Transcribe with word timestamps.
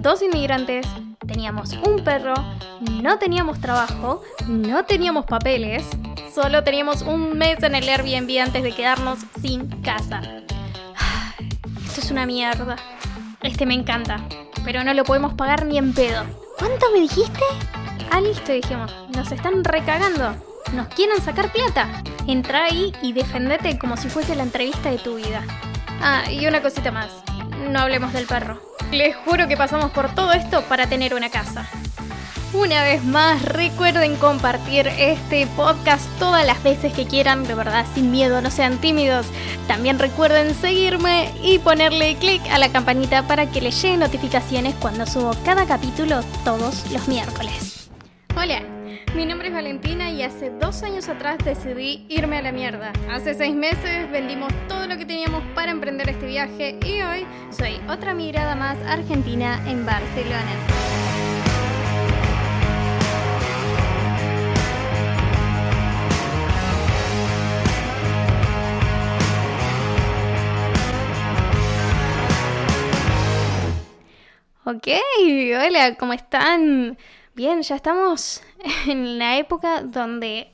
dos 0.00 0.22
inmigrantes, 0.22 0.86
teníamos 1.26 1.72
un 1.72 2.02
perro, 2.04 2.34
no 2.80 3.18
teníamos 3.18 3.60
trabajo, 3.60 4.22
no 4.46 4.84
teníamos 4.84 5.26
papeles, 5.26 5.84
solo 6.34 6.62
teníamos 6.64 7.02
un 7.02 7.36
mes 7.36 7.62
en 7.62 7.74
el 7.74 7.88
Airbnb 7.88 8.40
antes 8.40 8.62
de 8.62 8.72
quedarnos 8.72 9.18
sin 9.40 9.68
casa. 9.82 10.20
Esto 11.86 12.00
es 12.00 12.10
una 12.10 12.26
mierda. 12.26 12.76
Este 13.42 13.66
me 13.66 13.74
encanta, 13.74 14.20
pero 14.64 14.84
no 14.84 14.94
lo 14.94 15.04
podemos 15.04 15.34
pagar 15.34 15.66
ni 15.66 15.78
en 15.78 15.92
pedo. 15.92 16.24
¿Cuánto 16.58 16.86
me 16.92 17.00
dijiste? 17.00 17.44
Ah, 18.10 18.20
listo, 18.20 18.52
dijimos. 18.52 18.92
Nos 19.14 19.30
están 19.32 19.64
recagando. 19.64 20.34
Nos 20.74 20.88
quieren 20.88 21.20
sacar 21.20 21.52
plata. 21.52 22.02
Entra 22.26 22.64
ahí 22.64 22.92
y 23.02 23.12
defendete 23.12 23.78
como 23.78 23.96
si 23.96 24.08
fuese 24.08 24.34
la 24.34 24.42
entrevista 24.42 24.90
de 24.90 24.98
tu 24.98 25.16
vida. 25.16 25.42
Ah, 26.00 26.30
y 26.30 26.46
una 26.46 26.62
cosita 26.62 26.90
más. 26.90 27.22
No 27.68 27.80
hablemos 27.80 28.14
del 28.14 28.26
perro. 28.26 28.60
Les 28.92 29.14
juro 29.14 29.46
que 29.46 29.56
pasamos 29.56 29.90
por 29.90 30.14
todo 30.14 30.32
esto 30.32 30.62
para 30.62 30.88
tener 30.88 31.14
una 31.14 31.28
casa. 31.28 31.68
Una 32.54 32.82
vez 32.82 33.04
más, 33.04 33.42
recuerden 33.42 34.16
compartir 34.16 34.86
este 34.86 35.46
podcast 35.48 36.06
todas 36.18 36.46
las 36.46 36.62
veces 36.62 36.94
que 36.94 37.06
quieran, 37.06 37.44
de 37.44 37.54
verdad, 37.54 37.84
sin 37.94 38.10
miedo, 38.10 38.40
no 38.40 38.50
sean 38.50 38.78
tímidos. 38.78 39.26
También 39.66 39.98
recuerden 39.98 40.54
seguirme 40.54 41.30
y 41.42 41.58
ponerle 41.58 42.16
clic 42.16 42.40
a 42.50 42.58
la 42.58 42.72
campanita 42.72 43.28
para 43.28 43.50
que 43.50 43.60
les 43.60 43.82
lleguen 43.82 44.00
notificaciones 44.00 44.74
cuando 44.76 45.04
subo 45.04 45.32
cada 45.44 45.66
capítulo 45.66 46.22
todos 46.44 46.90
los 46.90 47.06
miércoles. 47.06 47.90
Hola, 48.34 48.62
mi 49.14 49.24
nombre 49.24 49.48
es 49.48 49.54
Valentina 49.54 50.10
y 50.10 50.22
hace 50.22 50.50
dos 50.50 50.82
años 50.82 51.08
atrás 51.08 51.38
decidí 51.44 52.04
irme 52.08 52.38
a 52.38 52.42
la 52.42 52.52
mierda. 52.52 52.92
Hace 53.10 53.34
seis 53.34 53.54
meses 53.54 54.10
vendimos 54.10 54.52
todo 54.68 54.86
lo 54.86 54.96
que 54.96 55.04
teníamos 55.04 55.42
para 55.54 55.70
emprender 55.70 56.08
este 56.08 56.26
viaje 56.26 56.78
y 56.84 57.00
hoy 57.02 57.26
soy 57.50 57.80
otra 57.88 58.14
mirada 58.14 58.54
más 58.54 58.78
argentina 58.86 59.62
en 59.66 59.84
Barcelona. 59.84 60.52
Ok, 74.64 74.86
hola, 75.66 75.94
¿cómo 75.98 76.12
están? 76.12 76.98
Bien, 77.38 77.62
ya 77.62 77.76
estamos 77.76 78.42
en 78.88 79.16
la 79.16 79.38
época 79.38 79.82
donde 79.82 80.48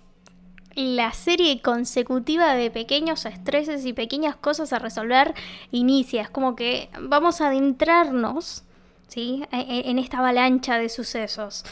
la 0.74 1.14
serie 1.14 1.62
consecutiva 1.62 2.52
de 2.52 2.70
pequeños 2.70 3.24
estreses 3.24 3.86
y 3.86 3.94
pequeñas 3.94 4.36
cosas 4.36 4.74
a 4.74 4.78
resolver 4.78 5.32
inicia. 5.70 6.20
Es 6.20 6.28
como 6.28 6.54
que 6.54 6.90
vamos 7.00 7.40
a 7.40 7.46
adentrarnos, 7.46 8.64
¿sí? 9.08 9.46
E, 9.50 9.60
e, 9.60 9.90
en 9.90 9.98
esta 9.98 10.18
avalancha 10.18 10.76
de 10.76 10.90
sucesos. 10.90 11.64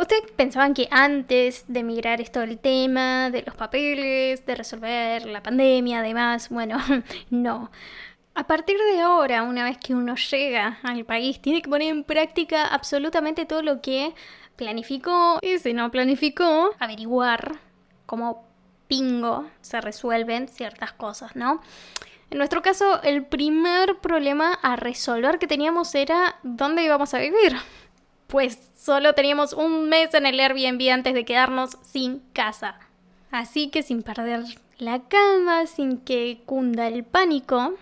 ¿Ustedes 0.00 0.30
pensaban 0.34 0.72
que 0.72 0.88
antes 0.90 1.66
de 1.68 1.80
emigrar 1.80 2.22
esto 2.22 2.40
del 2.40 2.58
tema, 2.58 3.28
de 3.28 3.42
los 3.42 3.54
papeles, 3.54 4.46
de 4.46 4.54
resolver 4.54 5.26
la 5.26 5.42
pandemia, 5.42 5.98
además, 5.98 6.48
bueno, 6.48 6.78
no. 7.28 7.70
A 8.36 8.46
partir 8.46 8.76
de 8.76 9.00
ahora, 9.00 9.44
una 9.44 9.64
vez 9.64 9.78
que 9.78 9.94
uno 9.94 10.14
llega 10.14 10.78
al 10.82 11.06
país, 11.06 11.40
tiene 11.40 11.62
que 11.62 11.70
poner 11.70 11.88
en 11.88 12.04
práctica 12.04 12.66
absolutamente 12.66 13.46
todo 13.46 13.62
lo 13.62 13.80
que 13.80 14.12
planificó 14.56 15.38
y 15.40 15.58
si 15.58 15.72
no 15.72 15.90
planificó, 15.90 16.70
averiguar 16.78 17.60
cómo 18.04 18.44
pingo 18.88 19.46
se 19.62 19.80
resuelven 19.80 20.48
ciertas 20.48 20.92
cosas, 20.92 21.34
¿no? 21.34 21.62
En 22.30 22.36
nuestro 22.36 22.60
caso, 22.60 23.02
el 23.02 23.24
primer 23.24 24.00
problema 24.00 24.52
a 24.52 24.76
resolver 24.76 25.38
que 25.38 25.46
teníamos 25.46 25.94
era 25.94 26.36
dónde 26.42 26.84
íbamos 26.84 27.14
a 27.14 27.20
vivir. 27.20 27.56
Pues 28.26 28.60
solo 28.76 29.14
teníamos 29.14 29.54
un 29.54 29.88
mes 29.88 30.12
en 30.12 30.26
el 30.26 30.38
Airbnb 30.38 30.92
antes 30.92 31.14
de 31.14 31.24
quedarnos 31.24 31.78
sin 31.80 32.20
casa. 32.34 32.78
Así 33.30 33.68
que 33.68 33.82
sin 33.82 34.02
perder 34.02 34.44
la 34.76 35.00
calma, 35.04 35.66
sin 35.66 35.96
que 35.96 36.42
cunda 36.44 36.86
el 36.86 37.02
pánico, 37.02 37.72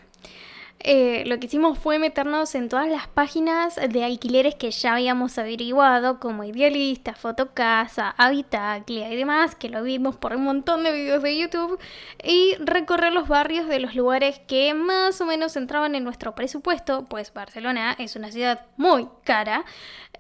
eh, 0.87 1.25
lo 1.25 1.41
que 1.41 1.47
hicimos 1.47 1.79
fue 1.79 1.99
meternos 1.99 2.55
en 2.55 2.69
todas 2.69 2.89
las 2.89 3.09
páginas 3.09 3.77
de 3.77 4.05
alquileres 4.05 4.55
que 4.55 4.71
ya 4.71 4.93
habíamos 4.93 5.39
averiguado, 5.39 6.21
como 6.21 6.45
Idealista, 6.45 7.15
Fotocasa, 7.15 8.15
Habitaclia 8.19 9.11
y 9.11 9.17
demás, 9.17 9.55
que 9.55 9.71
lo 9.71 9.83
vimos 9.83 10.17
por 10.17 10.37
un 10.37 10.45
montón 10.45 10.85
de 10.85 10.93
videos 10.93 11.23
de 11.23 11.39
YouTube, 11.39 11.79
y 12.23 12.55
recorrer 12.57 13.15
los 13.15 13.29
barrios 13.29 13.67
de 13.67 13.81
los 13.81 13.95
lugares 13.95 14.41
que 14.47 14.75
más 14.75 15.19
o 15.23 15.25
menos 15.25 15.57
entraban 15.57 15.95
en 15.95 16.05
nuestro 16.05 16.35
presupuesto, 16.35 17.07
pues 17.07 17.33
Barcelona 17.33 17.97
es 17.99 18.15
una 18.15 18.31
ciudad 18.31 18.67
muy 18.77 19.09
cara, 19.25 19.65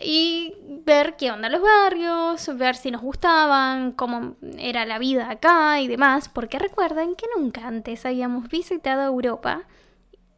y 0.00 0.54
ver 0.86 1.16
qué 1.16 1.30
onda 1.30 1.50
los 1.50 1.60
barrios, 1.60 2.48
ver 2.56 2.74
si 2.74 2.90
nos 2.90 3.02
gustaban, 3.02 3.92
cómo 3.92 4.36
era 4.56 4.86
la 4.86 4.98
vida 4.98 5.28
acá 5.30 5.78
y 5.82 5.88
demás, 5.88 6.30
porque 6.30 6.58
recuerden 6.58 7.16
que 7.16 7.26
nunca 7.36 7.66
antes 7.66 8.06
habíamos 8.06 8.48
visitado 8.48 9.02
Europa 9.02 9.64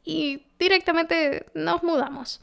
y 0.06 0.44
directamente 0.58 1.44
nos 1.52 1.82
mudamos. 1.82 2.40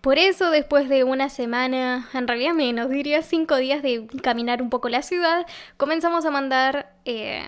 Por 0.00 0.16
eso, 0.16 0.50
después 0.50 0.88
de 0.88 1.04
una 1.04 1.28
semana, 1.28 2.08
en 2.14 2.28
realidad 2.28 2.54
menos, 2.54 2.88
diría 2.88 3.20
cinco 3.20 3.56
días 3.56 3.82
de 3.82 4.06
caminar 4.22 4.62
un 4.62 4.70
poco 4.70 4.88
la 4.88 5.02
ciudad, 5.02 5.44
comenzamos 5.76 6.24
a 6.24 6.30
mandar 6.30 6.94
eh, 7.04 7.44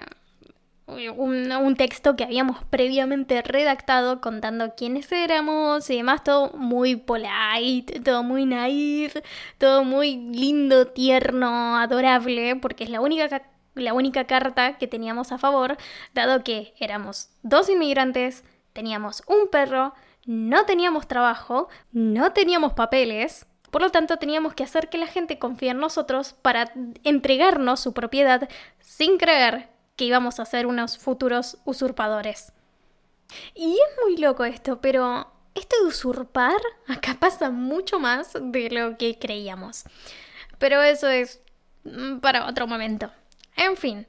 un, 1.17 1.77
texto 1.77 2.17
que 2.17 2.25
habíamos 2.25 2.63
previamente 2.65 3.41
redactado 3.43 4.21
contando 4.21 4.75
quiénes 4.75 5.11
éramos 5.13 5.89
y 5.91 5.97
demás, 5.99 6.25
todo 6.25 6.51
muy 6.55 6.97
polite, 6.97 8.01
todo 8.01 8.25
muy 8.25 8.45
naive, 8.45 9.23
todo 9.59 9.85
muy 9.85 10.17
lindo, 10.17 10.89
tierno, 10.89 11.77
adorable, 11.79 12.57
porque 12.57 12.85
es 12.85 12.91
la 12.91 13.01
única, 13.01 13.43
la 13.75 13.95
única 13.95 14.27
carta 14.27 14.77
que 14.79 14.89
teníamos 14.89 15.31
a 15.31 15.39
favor, 15.39 15.77
dado 16.15 16.43
que 16.43 16.75
éramos 16.81 17.31
dos 17.43 17.71
inmigrantes 17.71 18.45
teníamos 18.73 19.23
un 19.27 19.49
perro, 19.49 19.95
no 20.27 20.65
teníamos 20.67 21.09
trabajo, 21.09 21.69
no 21.93 22.33
teníamos 22.33 22.73
papeles, 22.75 23.47
por 23.71 23.83
lo 23.83 23.91
tanto 23.91 24.17
teníamos 24.17 24.55
que 24.55 24.65
hacer 24.65 24.89
que 24.89 24.99
la 24.99 25.07
gente 25.07 25.39
confíe 25.39 25.71
en 25.71 25.79
nosotros 25.79 26.35
para 26.43 26.73
entregarnos 27.05 27.81
su 27.81 27.93
propiedad 27.93 28.49
sin 28.81 29.17
creer 29.17 29.69
que 29.97 30.05
íbamos 30.05 30.41
a 30.41 30.45
ser 30.45 30.67
unos 30.67 30.99
futuros 30.99 31.59
usurpadores. 31.65 32.53
Y 33.55 33.75
es 33.75 34.05
muy 34.05 34.17
loco 34.17 34.45
esto, 34.45 34.81
pero 34.81 35.31
esto 35.55 35.77
de 35.81 35.89
usurpar 35.89 36.61
acá 36.89 37.17
pasa 37.19 37.51
mucho 37.51 38.01
más 38.01 38.33
de 38.41 38.71
lo 38.71 38.97
que 38.97 39.19
creíamos. 39.19 39.85
Pero 40.59 40.83
eso 40.83 41.09
es 41.09 41.41
mm, 41.85 42.19
para 42.19 42.47
otro 42.47 42.67
momento. 42.67 43.11
En 43.57 43.77
fin, 43.77 44.07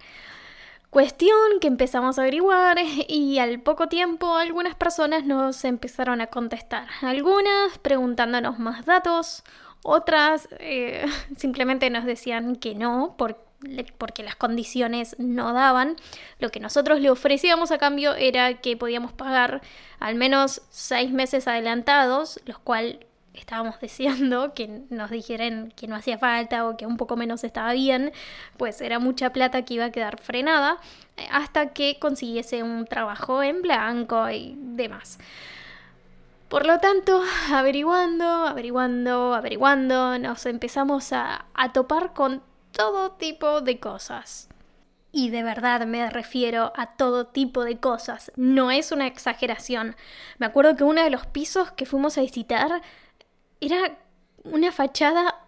Cuestión 0.91 1.62
que 1.62 1.68
empezamos 1.68 2.19
a 2.19 2.24
averiguar 2.24 2.78
y 3.07 3.40
al 3.40 3.62
poco 3.62 3.88
tiempo 3.88 4.35
algunas 4.35 4.75
personas 4.75 5.24
nos 5.24 5.63
empezaron 5.63 6.19
a 6.19 6.28
contestar. 6.28 6.85
Algunas 7.02 7.78
preguntándonos 7.81 8.59
más 8.59 8.85
datos, 8.85 9.46
otras 9.84 10.50
eh, 10.59 11.06
simplemente 11.38 11.90
nos 11.90 12.03
decían 12.03 12.57
que 12.57 12.75
no 12.75 13.16
porque 13.97 14.24
las 14.24 14.35
condiciones 14.35 15.16
no 15.18 15.53
daban. 15.53 15.96
Lo 16.40 16.50
que 16.50 16.59
nosotros 16.59 17.00
le 17.00 17.09
ofrecíamos 17.09 17.72
a 17.72 17.78
cambio 17.78 18.13
era 18.16 18.56
que 18.56 18.75
podíamos 18.75 19.13
pagar 19.13 19.62
al 19.97 20.16
menos 20.16 20.62
seis 20.72 21.09
meses 21.09 21.47
adelantados, 21.47 22.41
los 22.44 22.59
cuales 22.59 22.97
estábamos 23.33 23.79
deseando 23.79 24.53
que 24.53 24.83
nos 24.89 25.09
dijeran 25.09 25.71
que 25.75 25.87
no 25.87 25.95
hacía 25.95 26.17
falta 26.17 26.67
o 26.67 26.77
que 26.77 26.85
un 26.85 26.97
poco 26.97 27.15
menos 27.15 27.43
estaba 27.43 27.73
bien, 27.73 28.11
pues 28.57 28.81
era 28.81 28.99
mucha 28.99 29.31
plata 29.31 29.63
que 29.63 29.75
iba 29.75 29.85
a 29.85 29.91
quedar 29.91 30.19
frenada 30.21 30.77
eh, 31.17 31.27
hasta 31.31 31.73
que 31.73 31.97
consiguiese 31.99 32.63
un 32.63 32.85
trabajo 32.85 33.43
en 33.43 33.61
blanco 33.61 34.29
y 34.29 34.55
demás. 34.57 35.19
Por 36.49 36.65
lo 36.65 36.79
tanto, 36.79 37.23
averiguando, 37.51 38.25
averiguando, 38.25 39.34
averiguando, 39.34 40.19
nos 40.19 40.45
empezamos 40.45 41.13
a, 41.13 41.45
a 41.53 41.72
topar 41.72 42.13
con 42.13 42.41
todo 42.73 43.11
tipo 43.11 43.61
de 43.61 43.79
cosas. 43.79 44.49
Y 45.13 45.29
de 45.29 45.43
verdad 45.43 45.85
me 45.85 46.09
refiero 46.09 46.72
a 46.75 46.95
todo 46.95 47.27
tipo 47.27 47.66
de 47.66 47.77
cosas, 47.79 48.31
no 48.37 48.72
es 48.72 48.93
una 48.93 49.07
exageración. 49.07 49.95
Me 50.37 50.45
acuerdo 50.45 50.75
que 50.77 50.85
uno 50.85 51.03
de 51.03 51.09
los 51.09 51.25
pisos 51.25 51.72
que 51.72 51.85
fuimos 51.85 52.17
a 52.17 52.22
visitar 52.22 52.81
era 53.61 53.97
una 54.43 54.72
fachada 54.72 55.47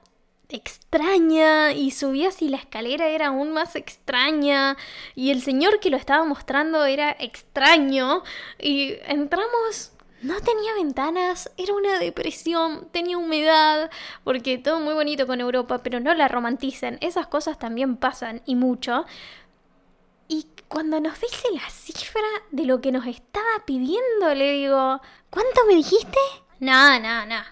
extraña 0.49 1.73
y 1.73 1.91
subías 1.91 2.41
y 2.41 2.49
la 2.49 2.57
escalera 2.57 3.07
era 3.07 3.27
aún 3.27 3.51
más 3.53 3.75
extraña 3.75 4.77
y 5.15 5.31
el 5.31 5.41
señor 5.41 5.79
que 5.79 5.89
lo 5.89 5.97
estaba 5.97 6.23
mostrando 6.25 6.85
era 6.85 7.15
extraño 7.19 8.23
y 8.59 8.93
entramos 9.07 9.93
no 10.21 10.39
tenía 10.39 10.73
ventanas, 10.75 11.51
era 11.57 11.73
una 11.73 11.99
depresión, 11.99 12.87
tenía 12.91 13.17
humedad, 13.17 13.91
porque 14.23 14.57
todo 14.57 14.79
muy 14.79 14.93
bonito 14.93 15.27
con 15.27 15.41
Europa, 15.41 15.83
pero 15.83 15.99
no 15.99 16.13
la 16.13 16.29
romanticen, 16.29 16.97
esas 17.01 17.27
cosas 17.27 17.59
también 17.59 17.97
pasan 17.97 18.41
y 18.45 18.55
mucho. 18.55 19.05
Y 20.29 20.47
cuando 20.69 21.01
nos 21.01 21.19
dice 21.19 21.49
la 21.53 21.69
cifra 21.69 22.21
de 22.51 22.63
lo 22.63 22.79
que 22.79 22.93
nos 22.93 23.05
estaba 23.05 23.65
pidiendo, 23.65 24.33
le 24.33 24.53
digo, 24.53 25.01
¿cuánto 25.29 25.65
me 25.67 25.75
dijiste? 25.75 26.19
No, 26.61 26.97
no, 27.01 27.25
no, 27.25 27.43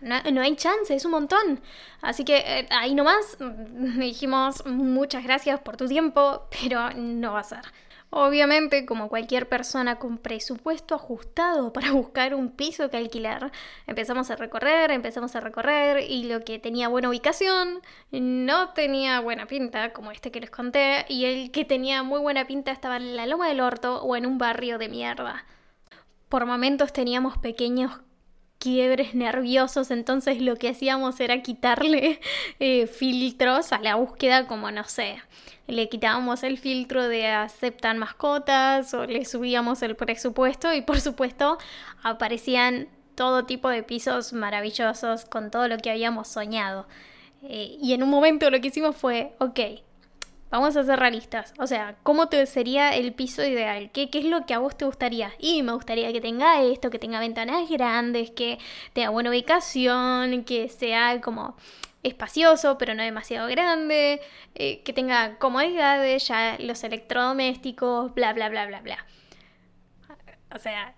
no, 0.00 0.40
hay 0.40 0.56
chance, 0.56 0.94
es 0.94 1.04
un 1.04 1.12
montón. 1.12 1.60
Así 2.02 2.24
que 2.24 2.36
eh, 2.38 2.68
ahí 2.70 2.94
nomás 2.94 3.36
dijimos 3.98 4.64
muchas 4.66 5.24
gracias 5.24 5.60
por 5.60 5.76
tu 5.76 5.86
tiempo, 5.86 6.48
pero 6.60 6.90
no 6.94 7.32
va 7.32 7.40
a 7.40 7.44
ser. 7.44 7.62
Obviamente, 8.10 8.86
como 8.86 9.10
cualquier 9.10 9.50
persona 9.50 9.98
con 9.98 10.16
presupuesto 10.16 10.94
ajustado 10.94 11.72
para 11.74 11.92
buscar 11.92 12.34
un 12.34 12.50
piso 12.50 12.88
que 12.90 12.96
alquilar, 12.96 13.52
empezamos 13.86 14.30
a 14.30 14.36
recorrer, 14.36 14.90
empezamos 14.90 15.36
a 15.36 15.40
recorrer 15.40 16.10
y 16.10 16.24
lo 16.24 16.40
que 16.40 16.58
tenía 16.58 16.88
buena 16.88 17.10
ubicación 17.10 17.80
no 18.10 18.70
tenía 18.70 19.20
buena 19.20 19.46
pinta, 19.46 19.92
como 19.92 20.10
este 20.10 20.30
que 20.30 20.40
les 20.40 20.50
conté, 20.50 21.04
y 21.08 21.26
el 21.26 21.50
que 21.50 21.64
tenía 21.64 22.02
muy 22.02 22.20
buena 22.20 22.46
pinta 22.46 22.72
estaba 22.72 22.96
en 22.96 23.16
la 23.16 23.26
Loma 23.26 23.48
del 23.48 23.60
Orto 23.60 24.02
o 24.02 24.16
en 24.16 24.24
un 24.26 24.38
barrio 24.38 24.78
de 24.78 24.88
mierda. 24.88 25.44
Por 26.28 26.46
momentos 26.46 26.92
teníamos 26.92 27.38
pequeños 27.38 28.00
quiebres 28.58 29.14
nerviosos, 29.14 29.90
entonces 29.90 30.40
lo 30.40 30.56
que 30.56 30.70
hacíamos 30.70 31.20
era 31.20 31.42
quitarle 31.42 32.20
eh, 32.60 32.86
filtros 32.86 33.72
a 33.72 33.78
la 33.80 33.94
búsqueda, 33.94 34.46
como 34.46 34.70
no 34.70 34.84
sé, 34.84 35.22
le 35.66 35.88
quitábamos 35.88 36.42
el 36.42 36.58
filtro 36.58 37.08
de 37.08 37.26
aceptan 37.28 37.98
mascotas 37.98 38.94
o 38.94 39.06
le 39.06 39.24
subíamos 39.24 39.82
el 39.82 39.96
presupuesto 39.96 40.72
y 40.72 40.82
por 40.82 41.00
supuesto 41.00 41.58
aparecían 42.02 42.88
todo 43.14 43.44
tipo 43.44 43.68
de 43.68 43.82
pisos 43.82 44.32
maravillosos 44.32 45.24
con 45.24 45.50
todo 45.50 45.68
lo 45.68 45.78
que 45.78 45.90
habíamos 45.90 46.28
soñado. 46.28 46.86
Eh, 47.42 47.76
y 47.80 47.92
en 47.92 48.02
un 48.02 48.10
momento 48.10 48.50
lo 48.50 48.60
que 48.60 48.68
hicimos 48.68 48.96
fue, 48.96 49.34
ok, 49.38 49.60
Vamos 50.50 50.76
a 50.76 50.84
ser 50.84 50.98
realistas. 50.98 51.52
O 51.58 51.66
sea, 51.66 51.96
¿cómo 52.02 52.28
te 52.28 52.44
sería 52.46 52.94
el 52.94 53.12
piso 53.12 53.44
ideal? 53.44 53.90
¿Qué, 53.92 54.08
¿Qué, 54.08 54.20
es 54.20 54.24
lo 54.24 54.46
que 54.46 54.54
a 54.54 54.58
vos 54.58 54.76
te 54.76 54.86
gustaría? 54.86 55.32
Y 55.38 55.62
me 55.62 55.72
gustaría 55.72 56.12
que 56.12 56.20
tenga 56.20 56.62
esto, 56.62 56.90
que 56.90 56.98
tenga 56.98 57.20
ventanas 57.20 57.68
grandes, 57.68 58.30
que 58.30 58.58
tenga 58.94 59.10
buena 59.10 59.30
ubicación, 59.30 60.44
que 60.44 60.68
sea 60.68 61.20
como 61.20 61.56
espacioso, 62.02 62.78
pero 62.78 62.94
no 62.94 63.02
demasiado 63.02 63.48
grande, 63.48 64.20
eh, 64.54 64.82
que 64.82 64.92
tenga 64.92 65.38
comodidades, 65.38 66.28
ya 66.28 66.56
los 66.58 66.82
electrodomésticos, 66.84 68.14
bla, 68.14 68.32
bla, 68.32 68.48
bla, 68.48 68.66
bla, 68.66 68.80
bla. 68.80 69.06
O 70.54 70.58
sea, 70.58 70.94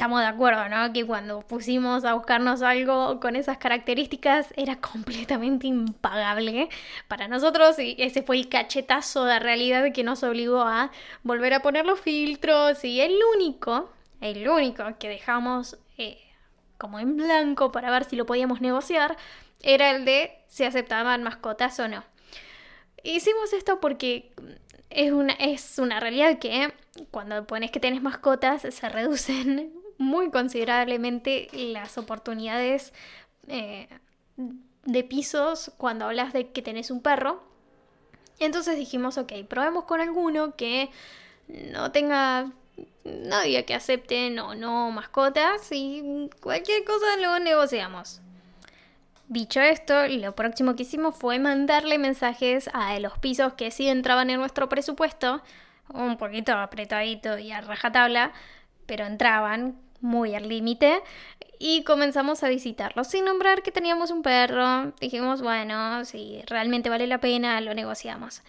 estamos 0.00 0.20
de 0.20 0.28
acuerdo, 0.28 0.66
¿no? 0.70 0.94
Que 0.94 1.04
cuando 1.04 1.40
pusimos 1.42 2.06
a 2.06 2.14
buscarnos 2.14 2.62
algo 2.62 3.20
con 3.20 3.36
esas 3.36 3.58
características 3.58 4.46
era 4.56 4.76
completamente 4.80 5.66
impagable 5.66 6.70
para 7.06 7.28
nosotros 7.28 7.78
y 7.78 7.96
ese 7.98 8.22
fue 8.22 8.36
el 8.36 8.48
cachetazo 8.48 9.26
de 9.26 9.38
realidad 9.38 9.92
que 9.92 10.02
nos 10.02 10.22
obligó 10.22 10.62
a 10.62 10.90
volver 11.22 11.52
a 11.52 11.60
poner 11.60 11.84
los 11.84 12.00
filtros 12.00 12.82
y 12.82 13.02
el 13.02 13.12
único, 13.36 13.90
el 14.22 14.48
único 14.48 14.84
que 14.98 15.10
dejamos 15.10 15.76
eh, 15.98 16.18
como 16.78 16.98
en 16.98 17.18
blanco 17.18 17.70
para 17.70 17.90
ver 17.90 18.04
si 18.04 18.16
lo 18.16 18.24
podíamos 18.24 18.62
negociar 18.62 19.18
era 19.62 19.90
el 19.90 20.06
de 20.06 20.32
si 20.48 20.64
aceptaban 20.64 21.22
mascotas 21.22 21.78
o 21.78 21.88
no. 21.88 22.04
Hicimos 23.04 23.52
esto 23.52 23.80
porque 23.80 24.32
es 24.88 25.12
una, 25.12 25.34
es 25.34 25.78
una 25.78 26.00
realidad 26.00 26.38
que 26.38 26.72
cuando 27.10 27.46
pones 27.46 27.70
que 27.70 27.80
tienes 27.80 28.00
mascotas 28.00 28.62
se 28.62 28.88
reducen 28.88 29.78
muy 30.00 30.30
considerablemente 30.30 31.48
las 31.52 31.98
oportunidades 31.98 32.94
eh, 33.48 33.86
de 34.86 35.04
pisos 35.04 35.72
cuando 35.76 36.06
hablas 36.06 36.32
de 36.32 36.48
que 36.52 36.62
tenés 36.62 36.90
un 36.90 37.02
perro. 37.02 37.44
Entonces 38.38 38.76
dijimos, 38.76 39.18
ok, 39.18 39.32
probemos 39.46 39.84
con 39.84 40.00
alguno 40.00 40.56
que 40.56 40.88
no 41.48 41.92
tenga 41.92 42.50
nadie 43.04 43.66
que 43.66 43.74
acepte 43.74 44.30
no, 44.30 44.54
no 44.54 44.90
mascotas 44.90 45.68
y 45.70 46.30
cualquier 46.40 46.82
cosa 46.84 47.18
lo 47.20 47.38
negociamos. 47.38 48.22
Dicho 49.28 49.60
esto, 49.60 50.08
lo 50.08 50.34
próximo 50.34 50.76
que 50.76 50.84
hicimos 50.84 51.14
fue 51.14 51.38
mandarle 51.38 51.98
mensajes 51.98 52.70
a 52.72 52.98
los 53.00 53.18
pisos 53.18 53.52
que 53.52 53.70
sí 53.70 53.86
entraban 53.86 54.30
en 54.30 54.40
nuestro 54.40 54.70
presupuesto, 54.70 55.42
un 55.92 56.16
poquito 56.16 56.54
apretadito 56.54 57.38
y 57.38 57.52
a 57.52 57.60
rajatabla, 57.60 58.32
pero 58.86 59.04
entraban 59.04 59.78
muy 60.00 60.34
al 60.34 60.48
límite 60.48 61.02
y 61.58 61.84
comenzamos 61.84 62.42
a 62.42 62.48
visitarlo 62.48 63.04
sin 63.04 63.24
nombrar 63.24 63.62
que 63.62 63.70
teníamos 63.70 64.10
un 64.10 64.22
perro. 64.22 64.92
Dijimos, 65.00 65.42
bueno, 65.42 66.04
si 66.04 66.42
realmente 66.46 66.88
vale 66.88 67.06
la 67.06 67.18
pena, 67.18 67.60
lo 67.60 67.74
negociamos. 67.74 68.42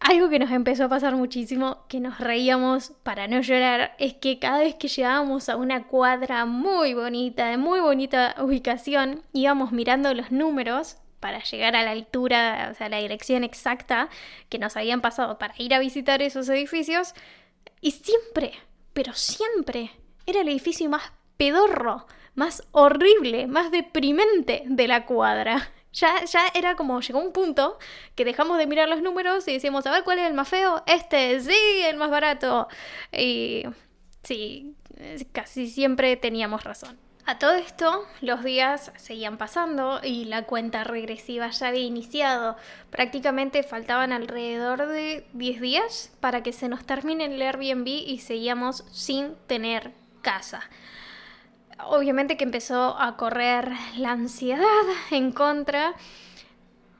Algo 0.00 0.28
que 0.28 0.38
nos 0.38 0.52
empezó 0.52 0.84
a 0.84 0.88
pasar 0.88 1.16
muchísimo, 1.16 1.84
que 1.88 1.98
nos 1.98 2.18
reíamos 2.18 2.92
para 3.02 3.26
no 3.26 3.40
llorar, 3.40 3.96
es 3.98 4.14
que 4.14 4.38
cada 4.38 4.60
vez 4.60 4.76
que 4.76 4.86
llegábamos 4.86 5.48
a 5.48 5.56
una 5.56 5.88
cuadra 5.88 6.46
muy 6.46 6.94
bonita, 6.94 7.48
de 7.48 7.56
muy 7.56 7.80
bonita 7.80 8.36
ubicación, 8.38 9.22
íbamos 9.32 9.72
mirando 9.72 10.14
los 10.14 10.30
números 10.30 10.98
para 11.18 11.42
llegar 11.42 11.74
a 11.74 11.82
la 11.82 11.90
altura, 11.90 12.68
o 12.70 12.74
sea, 12.74 12.88
la 12.88 12.98
dirección 12.98 13.42
exacta 13.42 14.08
que 14.48 14.60
nos 14.60 14.76
habían 14.76 15.00
pasado 15.00 15.36
para 15.36 15.54
ir 15.58 15.74
a 15.74 15.80
visitar 15.80 16.22
esos 16.22 16.48
edificios, 16.48 17.14
y 17.80 17.90
siempre 17.90 18.52
pero 18.98 19.14
siempre 19.14 19.92
era 20.26 20.40
el 20.40 20.48
edificio 20.48 20.90
más 20.90 21.12
pedorro, 21.36 22.04
más 22.34 22.64
horrible, 22.72 23.46
más 23.46 23.70
deprimente 23.70 24.64
de 24.66 24.88
la 24.88 25.06
cuadra. 25.06 25.70
Ya, 25.92 26.24
ya 26.24 26.48
era 26.52 26.74
como, 26.74 27.00
llegó 27.00 27.20
un 27.20 27.32
punto 27.32 27.78
que 28.16 28.24
dejamos 28.24 28.58
de 28.58 28.66
mirar 28.66 28.88
los 28.88 29.00
números 29.00 29.46
y 29.46 29.52
decíamos, 29.52 29.86
a 29.86 29.92
ver 29.92 30.02
cuál 30.02 30.18
es 30.18 30.26
el 30.26 30.34
más 30.34 30.48
feo, 30.48 30.82
este, 30.86 31.38
sí, 31.40 31.82
el 31.86 31.96
más 31.96 32.10
barato. 32.10 32.66
Y 33.12 33.62
sí, 34.24 34.74
casi 35.30 35.68
siempre 35.68 36.16
teníamos 36.16 36.64
razón. 36.64 36.98
A 37.28 37.38
todo 37.38 37.56
esto, 37.56 38.06
los 38.22 38.42
días 38.42 38.90
seguían 38.96 39.36
pasando 39.36 40.00
y 40.02 40.24
la 40.24 40.44
cuenta 40.44 40.82
regresiva 40.82 41.50
ya 41.50 41.68
había 41.68 41.82
iniciado. 41.82 42.56
Prácticamente 42.88 43.62
faltaban 43.62 44.12
alrededor 44.12 44.86
de 44.86 45.26
10 45.34 45.60
días 45.60 46.10
para 46.20 46.42
que 46.42 46.54
se 46.54 46.70
nos 46.70 46.86
termine 46.86 47.26
el 47.26 47.42
Airbnb 47.42 47.86
y 47.86 48.20
seguíamos 48.20 48.82
sin 48.92 49.34
tener 49.46 49.92
casa. 50.22 50.62
Obviamente 51.84 52.38
que 52.38 52.44
empezó 52.44 52.98
a 52.98 53.18
correr 53.18 53.72
la 53.98 54.12
ansiedad 54.12 54.64
en 55.10 55.30
contra 55.30 55.96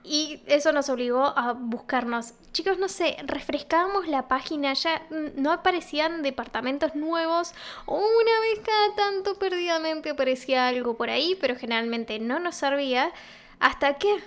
y 0.05 0.41
eso 0.47 0.73
nos 0.73 0.89
obligó 0.89 1.37
a 1.37 1.53
buscarnos. 1.53 2.33
Chicos, 2.53 2.79
no 2.79 2.89
sé, 2.89 3.17
refrescábamos 3.25 4.09
la 4.09 4.27
página, 4.27 4.73
ya 4.73 5.03
no 5.37 5.53
aparecían 5.53 6.23
departamentos 6.23 6.95
nuevos. 6.95 7.53
Una 7.87 8.41
vez 8.41 8.61
cada 8.65 8.95
tanto 8.95 9.39
perdidamente 9.39 10.11
aparecía 10.11 10.69
algo 10.69 10.97
por 10.97 11.11
ahí, 11.11 11.37
pero 11.41 11.57
generalmente 11.57 12.19
no 12.19 12.39
nos 12.39 12.57
servía. 12.57 13.13
Hasta 13.61 13.99
que, 13.99 14.23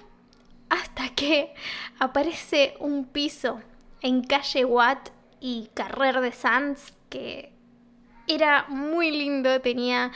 hasta 0.69 1.09
que 1.15 1.53
aparece 1.99 2.75
un 2.79 3.05
piso 3.05 3.61
en 4.01 4.23
calle 4.23 4.65
Watt 4.65 5.09
y 5.39 5.69
Carrer 5.73 6.21
de 6.21 6.31
Sanz 6.31 6.93
que 7.09 7.51
era 8.27 8.65
muy 8.69 9.11
lindo, 9.11 9.61
tenía 9.61 10.11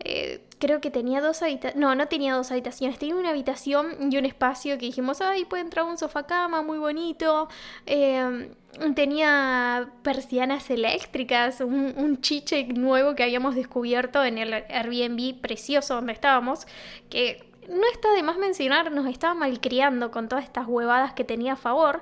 eh, 0.00 0.47
creo 0.58 0.80
que 0.80 0.90
tenía 0.90 1.20
dos 1.20 1.42
habitaciones, 1.42 1.76
no, 1.80 1.94
no 1.94 2.08
tenía 2.08 2.34
dos 2.34 2.50
habitaciones, 2.50 2.98
tenía 2.98 3.16
una 3.16 3.30
habitación 3.30 4.12
y 4.12 4.18
un 4.18 4.24
espacio 4.24 4.76
que 4.78 4.86
dijimos, 4.86 5.20
ay, 5.20 5.44
puede 5.44 5.62
entrar 5.62 5.84
un 5.84 5.98
sofá 5.98 6.26
cama 6.26 6.62
muy 6.62 6.78
bonito, 6.78 7.48
em, 7.86 8.50
tenía 8.94 9.90
persianas 10.02 10.68
eléctricas, 10.70 11.60
un, 11.60 11.94
un, 11.96 12.20
chiche 12.20 12.64
nuevo 12.64 13.14
que 13.14 13.22
habíamos 13.22 13.54
descubierto 13.54 14.24
en 14.24 14.38
el 14.38 14.52
Airbnb 14.52 15.40
precioso 15.40 15.94
donde 15.94 16.12
estábamos, 16.12 16.66
que 17.08 17.48
no 17.68 17.86
está 17.92 18.12
de 18.12 18.22
más 18.22 18.38
mencionar, 18.38 18.90
nos 18.92 19.06
estaba 19.06 19.34
malcriando 19.34 20.10
con 20.10 20.28
todas 20.28 20.44
estas 20.44 20.66
huevadas 20.66 21.12
que 21.12 21.24
tenía 21.24 21.52
a 21.54 21.56
favor 21.56 22.00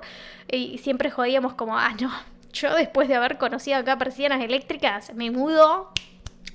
y 0.51 0.77
siempre 0.79 1.11
jodíamos 1.11 1.53
como, 1.53 1.77
ah, 1.77 1.93
no, 1.99 2.11
yo 2.53 2.73
después 2.75 3.07
de 3.07 3.15
haber 3.15 3.37
conocido 3.37 3.77
acá 3.77 3.97
persianas 3.97 4.41
eléctricas 4.41 5.13
me 5.13 5.29
mudo 5.29 5.91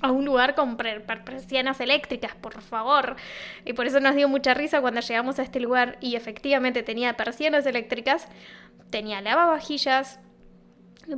a 0.02 0.10
un 0.10 0.24
lugar 0.24 0.54
con 0.54 0.76
persianas 0.76 1.80
eléctricas, 1.80 2.34
por 2.34 2.60
favor. 2.60 3.16
Y 3.64 3.72
por 3.72 3.86
eso 3.86 4.00
nos 4.00 4.14
dio 4.14 4.28
mucha 4.28 4.52
risa 4.52 4.80
cuando 4.80 5.00
llegamos 5.00 5.38
a 5.38 5.42
este 5.42 5.60
lugar 5.60 5.96
y 6.00 6.16
efectivamente 6.16 6.82
tenía 6.82 7.16
persianas 7.16 7.64
eléctricas, 7.66 8.28
tenía 8.90 9.20
lavavajillas, 9.20 10.18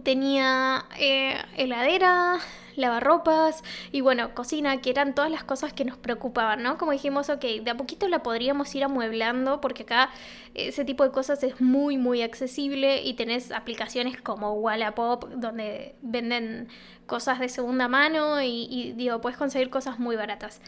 tenía 0.02 0.84
eh, 0.98 1.36
heladera, 1.56 2.38
lavarropas 2.76 3.62
y 3.92 4.00
bueno, 4.00 4.34
cocina, 4.34 4.80
que 4.80 4.90
eran 4.90 5.14
todas 5.14 5.30
las 5.30 5.44
cosas 5.44 5.72
que 5.72 5.84
nos 5.84 5.96
preocupaban, 5.96 6.62
¿no? 6.62 6.78
Como 6.78 6.92
dijimos, 6.92 7.30
ok, 7.30 7.44
de 7.62 7.70
a 7.70 7.76
poquito 7.76 8.08
la 8.08 8.22
podríamos 8.22 8.74
ir 8.74 8.84
amueblando 8.84 9.60
porque 9.60 9.84
acá 9.84 10.10
ese 10.54 10.84
tipo 10.84 11.04
de 11.04 11.10
cosas 11.10 11.42
es 11.42 11.60
muy, 11.60 11.96
muy 11.96 12.22
accesible 12.22 13.02
y 13.02 13.14
tenés 13.14 13.52
aplicaciones 13.52 14.20
como 14.20 14.52
Wallapop 14.52 15.28
donde 15.34 15.96
venden 16.02 16.68
cosas 17.06 17.38
de 17.40 17.48
segunda 17.48 17.88
mano 17.88 18.40
y, 18.42 18.92
digo, 18.96 19.20
puedes 19.20 19.38
conseguir 19.38 19.70
cosas 19.70 19.98
muy 19.98 20.16
baratas. 20.16 20.60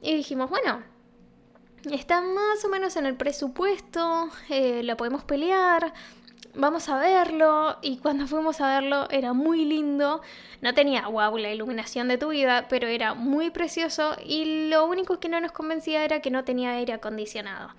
Y 0.00 0.14
dijimos, 0.14 0.50
bueno, 0.50 0.82
está 1.90 2.20
más 2.20 2.64
o 2.64 2.68
menos 2.68 2.96
en 2.96 3.06
el 3.06 3.16
presupuesto, 3.16 4.30
eh, 4.48 4.82
lo 4.82 4.96
podemos 4.96 5.24
pelear, 5.24 5.92
vamos 6.54 6.88
a 6.88 6.98
verlo. 6.98 7.78
Y 7.82 7.98
cuando 7.98 8.26
fuimos 8.26 8.60
a 8.60 8.80
verlo 8.80 9.08
era 9.10 9.32
muy 9.32 9.64
lindo. 9.64 10.20
No 10.60 10.74
tenía, 10.74 11.06
wow, 11.06 11.36
la 11.38 11.52
iluminación 11.52 12.08
de 12.08 12.18
tu 12.18 12.28
vida, 12.28 12.66
pero 12.68 12.88
era 12.88 13.14
muy 13.14 13.50
precioso. 13.50 14.16
Y 14.24 14.68
lo 14.68 14.86
único 14.86 15.20
que 15.20 15.28
no 15.28 15.40
nos 15.40 15.52
convencía 15.52 16.04
era 16.04 16.20
que 16.20 16.30
no 16.30 16.44
tenía 16.44 16.72
aire 16.72 16.92
acondicionado. 16.92 17.70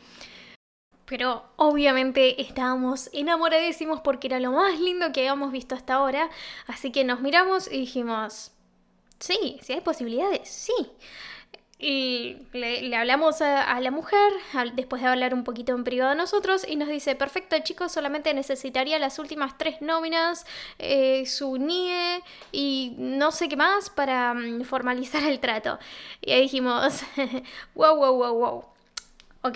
Pero 1.06 1.44
obviamente 1.56 2.42
estábamos 2.42 3.10
enamoradísimos 3.14 4.02
porque 4.02 4.28
era 4.28 4.40
lo 4.40 4.52
más 4.52 4.80
lindo 4.80 5.12
que 5.12 5.22
habíamos 5.22 5.52
visto 5.52 5.76
hasta 5.76 5.96
ahora. 5.96 6.30
Así 6.68 6.92
que 6.92 7.04
nos 7.04 7.20
miramos 7.20 7.68
y 7.72 7.80
dijimos, 7.80 8.52
sí, 9.20 9.60
si 9.62 9.74
hay 9.74 9.82
posibilidades, 9.82 10.48
sí. 10.48 10.92
Y 11.82 12.36
le, 12.52 12.94
hablamos 12.94 13.42
a, 13.42 13.80
la 13.80 13.90
mujer, 13.90 14.34
después 14.74 15.02
de 15.02 15.08
hablar 15.08 15.34
un 15.34 15.46
poquito 15.46 15.74
en 15.74 15.86
privado 15.86 16.12
a 16.12 16.16
nosotros, 16.16 16.66
y 16.68 16.76
nos 16.76 16.90
dice, 16.90 17.16
perfecto 17.16 17.56
chicos, 17.64 17.94
solamente 17.94 18.34
necesitaría 18.34 19.00
las 19.00 19.18
últimas 19.18 19.58
tres 19.58 19.82
nóminas, 19.82 20.46
eh, 20.78 21.26
su 21.26 21.58
NIE 21.58 22.22
y 22.52 22.96
no 22.98 23.32
sé 23.32 23.48
qué 23.48 23.56
más 23.56 23.90
para 23.90 24.34
mm, 24.34 24.64
formalizar 24.64 25.24
el 25.24 25.40
trato. 25.40 25.80
Y 26.20 26.34
ahí 26.34 26.42
dijimos, 26.42 27.02
wow, 27.76 27.96
wow, 27.96 28.14
wow, 28.14 28.34
wow. 28.34 28.79
Ok, 29.42 29.56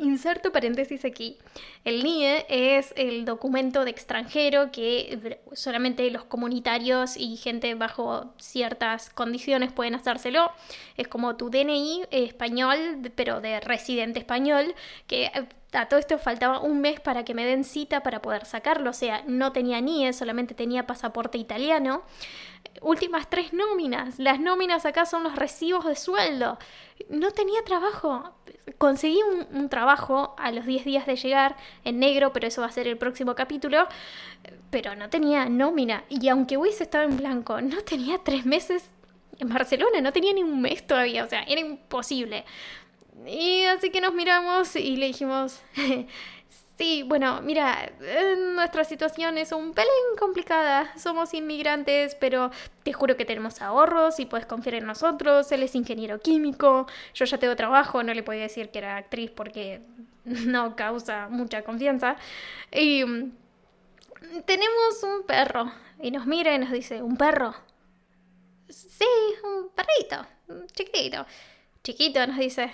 inserto 0.00 0.50
paréntesis 0.50 1.04
aquí. 1.04 1.38
El 1.84 2.02
NIE 2.02 2.44
es 2.48 2.92
el 2.96 3.24
documento 3.24 3.84
de 3.84 3.92
extranjero 3.92 4.72
que 4.72 5.38
solamente 5.52 6.10
los 6.10 6.24
comunitarios 6.24 7.16
y 7.16 7.36
gente 7.36 7.72
bajo 7.76 8.34
ciertas 8.38 9.10
condiciones 9.10 9.72
pueden 9.72 9.94
hacérselo. 9.94 10.50
Es 10.96 11.06
como 11.06 11.36
tu 11.36 11.50
DNI 11.50 12.02
español, 12.10 13.12
pero 13.14 13.40
de 13.40 13.60
residente 13.60 14.18
español, 14.18 14.74
que 15.06 15.30
todo 15.88 15.98
esto 15.98 16.18
faltaba 16.18 16.60
un 16.60 16.80
mes 16.80 17.00
para 17.00 17.24
que 17.24 17.34
me 17.34 17.46
den 17.46 17.64
cita 17.64 18.02
para 18.02 18.20
poder 18.20 18.44
sacarlo. 18.44 18.90
O 18.90 18.92
sea, 18.94 19.22
no 19.26 19.52
tenía 19.52 19.80
NIE, 19.80 20.12
solamente 20.12 20.54
tenía 20.54 20.86
pasaporte 20.86 21.38
italiano 21.38 22.02
últimas 22.80 23.28
tres 23.28 23.52
nóminas. 23.52 24.18
Las 24.18 24.40
nóminas 24.40 24.86
acá 24.86 25.04
son 25.06 25.22
los 25.22 25.36
recibos 25.36 25.84
de 25.84 25.96
sueldo. 25.96 26.58
No 27.08 27.30
tenía 27.30 27.62
trabajo. 27.64 28.34
Conseguí 28.78 29.20
un, 29.52 29.68
trabajo 29.68 30.34
a 30.38 30.50
los 30.52 30.66
10 30.66 30.84
días 30.84 31.06
de 31.06 31.16
llegar 31.16 31.56
en 31.84 31.98
negro, 31.98 32.32
pero 32.32 32.46
eso 32.46 32.62
va 32.62 32.68
a 32.68 32.72
ser 32.72 32.88
el 32.88 32.96
próximo 32.96 33.34
capítulo. 33.34 33.86
Pero 34.70 34.94
no 34.94 35.10
tenía 35.10 35.48
nómina. 35.48 36.04
Y 36.08 36.28
aunque 36.28 36.56
hubiese 36.56 36.84
estado 36.84 37.04
en 37.04 37.16
blanco, 37.16 37.60
no 37.60 37.82
tenía 37.82 38.18
tres 38.18 38.46
meses 38.46 38.90
en 39.38 39.48
Barcelona. 39.48 40.00
No 40.00 40.12
tenía 40.12 40.32
ni 40.32 40.42
un 40.42 40.60
mes 40.60 40.86
todavía. 40.86 41.24
O 41.24 41.28
sea, 41.28 41.42
era 41.42 41.60
imposible. 41.60 42.44
Y 43.26 43.64
así 43.64 43.90
que 43.90 44.00
nos 44.00 44.14
miramos 44.14 44.76
y 44.76 44.96
le 44.96 45.06
dijimos, 45.06 45.62
Sí, 46.78 47.04
bueno, 47.04 47.42
mira, 47.42 47.92
nuestra 48.54 48.82
situación 48.84 49.38
es 49.38 49.52
un 49.52 49.72
pelín 49.72 50.16
complicada. 50.18 50.92
Somos 50.98 51.34
inmigrantes, 51.34 52.16
pero 52.16 52.50
te 52.82 52.92
juro 52.92 53.16
que 53.16 53.24
tenemos 53.24 53.60
ahorros 53.62 54.18
y 54.18 54.26
puedes 54.26 54.46
confiar 54.46 54.76
en 54.76 54.86
nosotros. 54.86 55.52
Él 55.52 55.62
es 55.62 55.74
ingeniero 55.74 56.18
químico, 56.18 56.86
yo 57.14 57.24
ya 57.24 57.38
tengo 57.38 57.54
trabajo, 57.56 58.02
no 58.02 58.12
le 58.14 58.22
podía 58.22 58.42
decir 58.42 58.70
que 58.70 58.78
era 58.78 58.96
actriz 58.96 59.30
porque 59.30 59.82
no 60.24 60.74
causa 60.74 61.28
mucha 61.28 61.62
confianza. 61.62 62.16
Y 62.72 63.04
mm, 63.04 63.32
tenemos 64.44 65.02
un 65.04 65.24
perro. 65.24 65.72
Y 66.00 66.10
nos 66.10 66.26
mira 66.26 66.54
y 66.54 66.58
nos 66.58 66.72
dice, 66.72 67.02
¿un 67.02 67.16
perro? 67.16 67.54
Sí, 68.68 69.04
un 69.44 69.68
perrito, 69.70 70.26
chiquitito. 70.72 71.26
Chiquito, 71.84 72.26
nos 72.26 72.38
dice. 72.38 72.72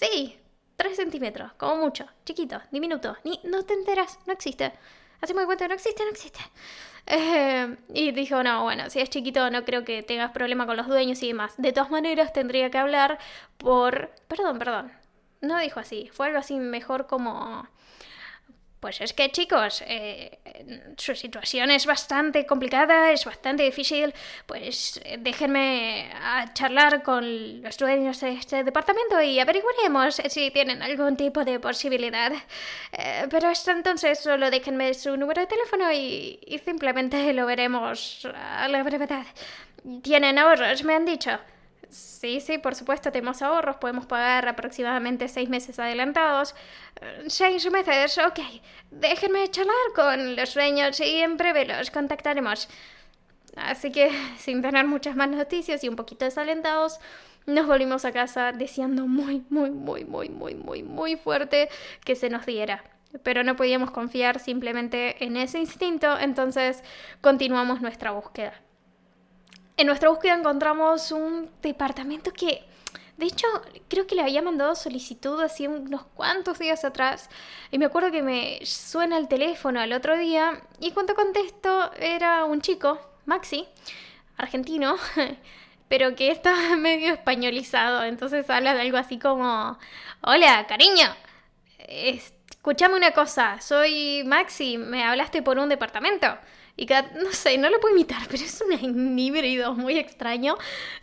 Sí, 0.00 0.38
3 0.76 0.96
centímetros, 0.96 1.52
como 1.54 1.76
mucho, 1.76 2.06
chiquito, 2.24 2.60
diminuto, 2.70 3.16
ni, 3.24 3.40
no 3.42 3.64
te 3.64 3.74
enteras, 3.74 4.20
no 4.26 4.32
existe. 4.32 4.72
Así 5.20 5.34
me 5.34 5.44
cuenta, 5.44 5.66
no 5.66 5.74
existe, 5.74 6.04
no 6.04 6.10
existe. 6.10 6.38
Eh, 7.06 7.76
y 7.94 8.12
dijo, 8.12 8.40
no, 8.44 8.62
bueno, 8.62 8.90
si 8.90 9.00
es 9.00 9.10
chiquito 9.10 9.50
no 9.50 9.64
creo 9.64 9.82
que 9.84 10.04
tengas 10.04 10.30
problema 10.30 10.66
con 10.66 10.76
los 10.76 10.86
dueños 10.86 11.20
y 11.24 11.28
demás. 11.28 11.54
De 11.56 11.72
todas 11.72 11.90
maneras 11.90 12.32
tendría 12.32 12.70
que 12.70 12.78
hablar 12.78 13.18
por... 13.56 14.12
Perdón, 14.28 14.60
perdón. 14.60 14.92
No 15.40 15.58
dijo 15.58 15.80
así, 15.80 16.10
fue 16.12 16.26
algo 16.26 16.38
así 16.38 16.54
mejor 16.60 17.08
como... 17.08 17.66
Pues 18.80 19.00
es 19.00 19.12
que 19.12 19.30
chicos, 19.30 19.82
eh, 19.86 20.38
su 20.96 21.16
situación 21.16 21.70
es 21.72 21.84
bastante 21.84 22.46
complicada, 22.46 23.10
es 23.10 23.24
bastante 23.24 23.64
difícil. 23.64 24.14
Pues 24.46 25.00
eh, 25.04 25.16
déjenme 25.18 26.12
a 26.14 26.52
charlar 26.54 27.02
con 27.02 27.60
los 27.60 27.76
dueños 27.76 28.20
de 28.20 28.34
este 28.34 28.62
departamento 28.62 29.20
y 29.20 29.40
averiguaremos 29.40 30.22
si 30.28 30.52
tienen 30.52 30.80
algún 30.82 31.16
tipo 31.16 31.44
de 31.44 31.58
posibilidad. 31.58 32.32
Eh, 32.92 33.26
pero 33.28 33.48
hasta 33.48 33.72
entonces 33.72 34.20
solo 34.20 34.48
déjenme 34.48 34.94
su 34.94 35.16
número 35.16 35.40
de 35.40 35.48
teléfono 35.48 35.90
y, 35.92 36.38
y 36.46 36.58
simplemente 36.58 37.32
lo 37.32 37.46
veremos 37.46 38.28
a 38.32 38.68
la 38.68 38.84
brevedad. 38.84 39.26
Tienen 40.02 40.38
ahorros, 40.38 40.84
me 40.84 40.94
han 40.94 41.04
dicho. 41.04 41.38
Sí, 41.90 42.40
sí, 42.40 42.58
por 42.58 42.74
supuesto, 42.74 43.10
tenemos 43.10 43.40
ahorros, 43.40 43.76
podemos 43.76 44.04
pagar 44.06 44.46
aproximadamente 44.46 45.26
seis 45.28 45.48
meses 45.48 45.78
adelantados. 45.78 46.54
Eh, 47.00 47.24
seis 47.28 47.70
meses, 47.70 48.18
ok. 48.18 48.40
Déjenme 48.90 49.48
charlar 49.50 49.74
con 49.94 50.36
los 50.36 50.54
dueños 50.54 51.00
y 51.00 51.20
en 51.20 51.36
breve 51.36 51.64
los 51.64 51.90
contactaremos. 51.90 52.68
Así 53.56 53.90
que, 53.90 54.10
sin 54.38 54.60
tener 54.62 54.86
muchas 54.86 55.16
más 55.16 55.28
noticias 55.30 55.82
y 55.82 55.88
un 55.88 55.96
poquito 55.96 56.26
desalentados, 56.26 57.00
nos 57.46 57.66
volvimos 57.66 58.04
a 58.04 58.12
casa 58.12 58.52
deseando 58.52 59.06
muy, 59.06 59.44
muy, 59.48 59.70
muy, 59.70 60.04
muy, 60.04 60.28
muy, 60.28 60.54
muy, 60.54 60.82
muy 60.82 61.16
fuerte 61.16 61.70
que 62.04 62.14
se 62.14 62.28
nos 62.28 62.44
diera. 62.44 62.84
Pero 63.22 63.42
no 63.42 63.56
podíamos 63.56 63.90
confiar 63.90 64.38
simplemente 64.38 65.24
en 65.24 65.38
ese 65.38 65.58
instinto, 65.58 66.18
entonces 66.18 66.84
continuamos 67.22 67.80
nuestra 67.80 68.10
búsqueda. 68.10 68.52
En 69.78 69.86
nuestra 69.86 70.08
búsqueda 70.08 70.34
encontramos 70.34 71.12
un 71.12 71.52
departamento 71.62 72.32
que, 72.32 72.64
de 73.16 73.26
hecho, 73.26 73.46
creo 73.88 74.08
que 74.08 74.16
le 74.16 74.22
había 74.22 74.42
mandado 74.42 74.74
solicitud 74.74 75.40
así 75.40 75.68
unos 75.68 76.02
cuantos 76.16 76.58
días 76.58 76.84
atrás. 76.84 77.30
Y 77.70 77.78
me 77.78 77.84
acuerdo 77.86 78.10
que 78.10 78.20
me 78.20 78.58
suena 78.66 79.16
el 79.18 79.28
teléfono 79.28 79.78
al 79.78 79.92
otro 79.92 80.18
día 80.18 80.60
y 80.80 80.90
cuando 80.90 81.14
contesto 81.14 81.92
era 81.94 82.44
un 82.44 82.60
chico, 82.60 83.00
Maxi, 83.24 83.68
argentino, 84.36 84.96
pero 85.88 86.16
que 86.16 86.32
está 86.32 86.54
medio 86.76 87.12
españolizado. 87.12 88.02
Entonces 88.02 88.50
habla 88.50 88.74
de 88.74 88.80
algo 88.80 88.96
así 88.96 89.20
como, 89.20 89.78
hola, 90.22 90.66
cariño. 90.66 91.06
Escúchame 92.68 92.96
una 92.96 93.12
cosa, 93.12 93.58
soy 93.62 94.24
Maxi, 94.26 94.76
me 94.76 95.02
hablaste 95.02 95.40
por 95.40 95.58
un 95.58 95.70
departamento. 95.70 96.26
Y 96.76 96.84
no 96.84 97.32
sé, 97.32 97.56
no 97.56 97.70
lo 97.70 97.80
puedo 97.80 97.94
imitar, 97.94 98.20
pero 98.30 98.44
es 98.44 98.60
un 98.60 99.18
híbrido 99.18 99.72
muy 99.72 99.96
extraño 99.96 100.54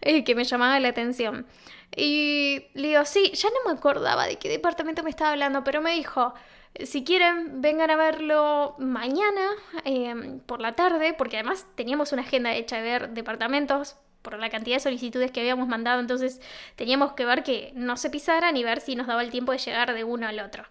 eh, 0.02 0.24
que 0.24 0.36
me 0.36 0.44
llamaba 0.44 0.80
la 0.80 0.90
atención. 0.90 1.48
Y 1.96 2.68
le 2.76 2.90
digo, 2.90 3.04
sí, 3.06 3.32
ya 3.34 3.50
no 3.50 3.56
me 3.68 3.76
acordaba 3.76 4.28
de 4.28 4.36
qué 4.36 4.48
departamento 4.48 5.02
me 5.02 5.10
estaba 5.10 5.32
hablando, 5.32 5.64
pero 5.64 5.82
me 5.82 5.94
dijo, 5.94 6.36
si 6.84 7.04
quieren, 7.04 7.64
vengan 7.64 7.90
a 7.90 7.96
verlo 7.96 8.76
mañana 8.78 9.50
em, 9.86 10.42
por 10.42 10.62
la 10.62 10.74
tarde, 10.74 11.16
porque 11.18 11.38
además 11.38 11.66
teníamos 11.74 12.12
una 12.12 12.22
agenda 12.22 12.54
hecha 12.54 12.76
de 12.76 12.84
ver 12.84 13.10
departamentos 13.10 13.96
por 14.22 14.38
la 14.38 14.52
cantidad 14.52 14.76
de 14.76 14.82
solicitudes 14.82 15.32
que 15.32 15.40
habíamos 15.40 15.68
mandado, 15.68 16.00
entonces 16.00 16.42
teníamos 16.76 17.14
que 17.14 17.26
ver 17.26 17.42
que 17.42 17.72
no 17.74 17.98
se 17.98 18.12
pisaran 18.12 18.56
y 18.56 18.64
ver 18.64 18.82
si 18.82 18.96
nos 18.96 19.08
daba 19.08 19.24
el 19.24 19.32
tiempo 19.32 19.52
de 19.52 19.58
llegar 19.58 19.96
de 19.96 20.04
uno 20.04 20.28
al 20.28 20.40
otro. 20.40 20.64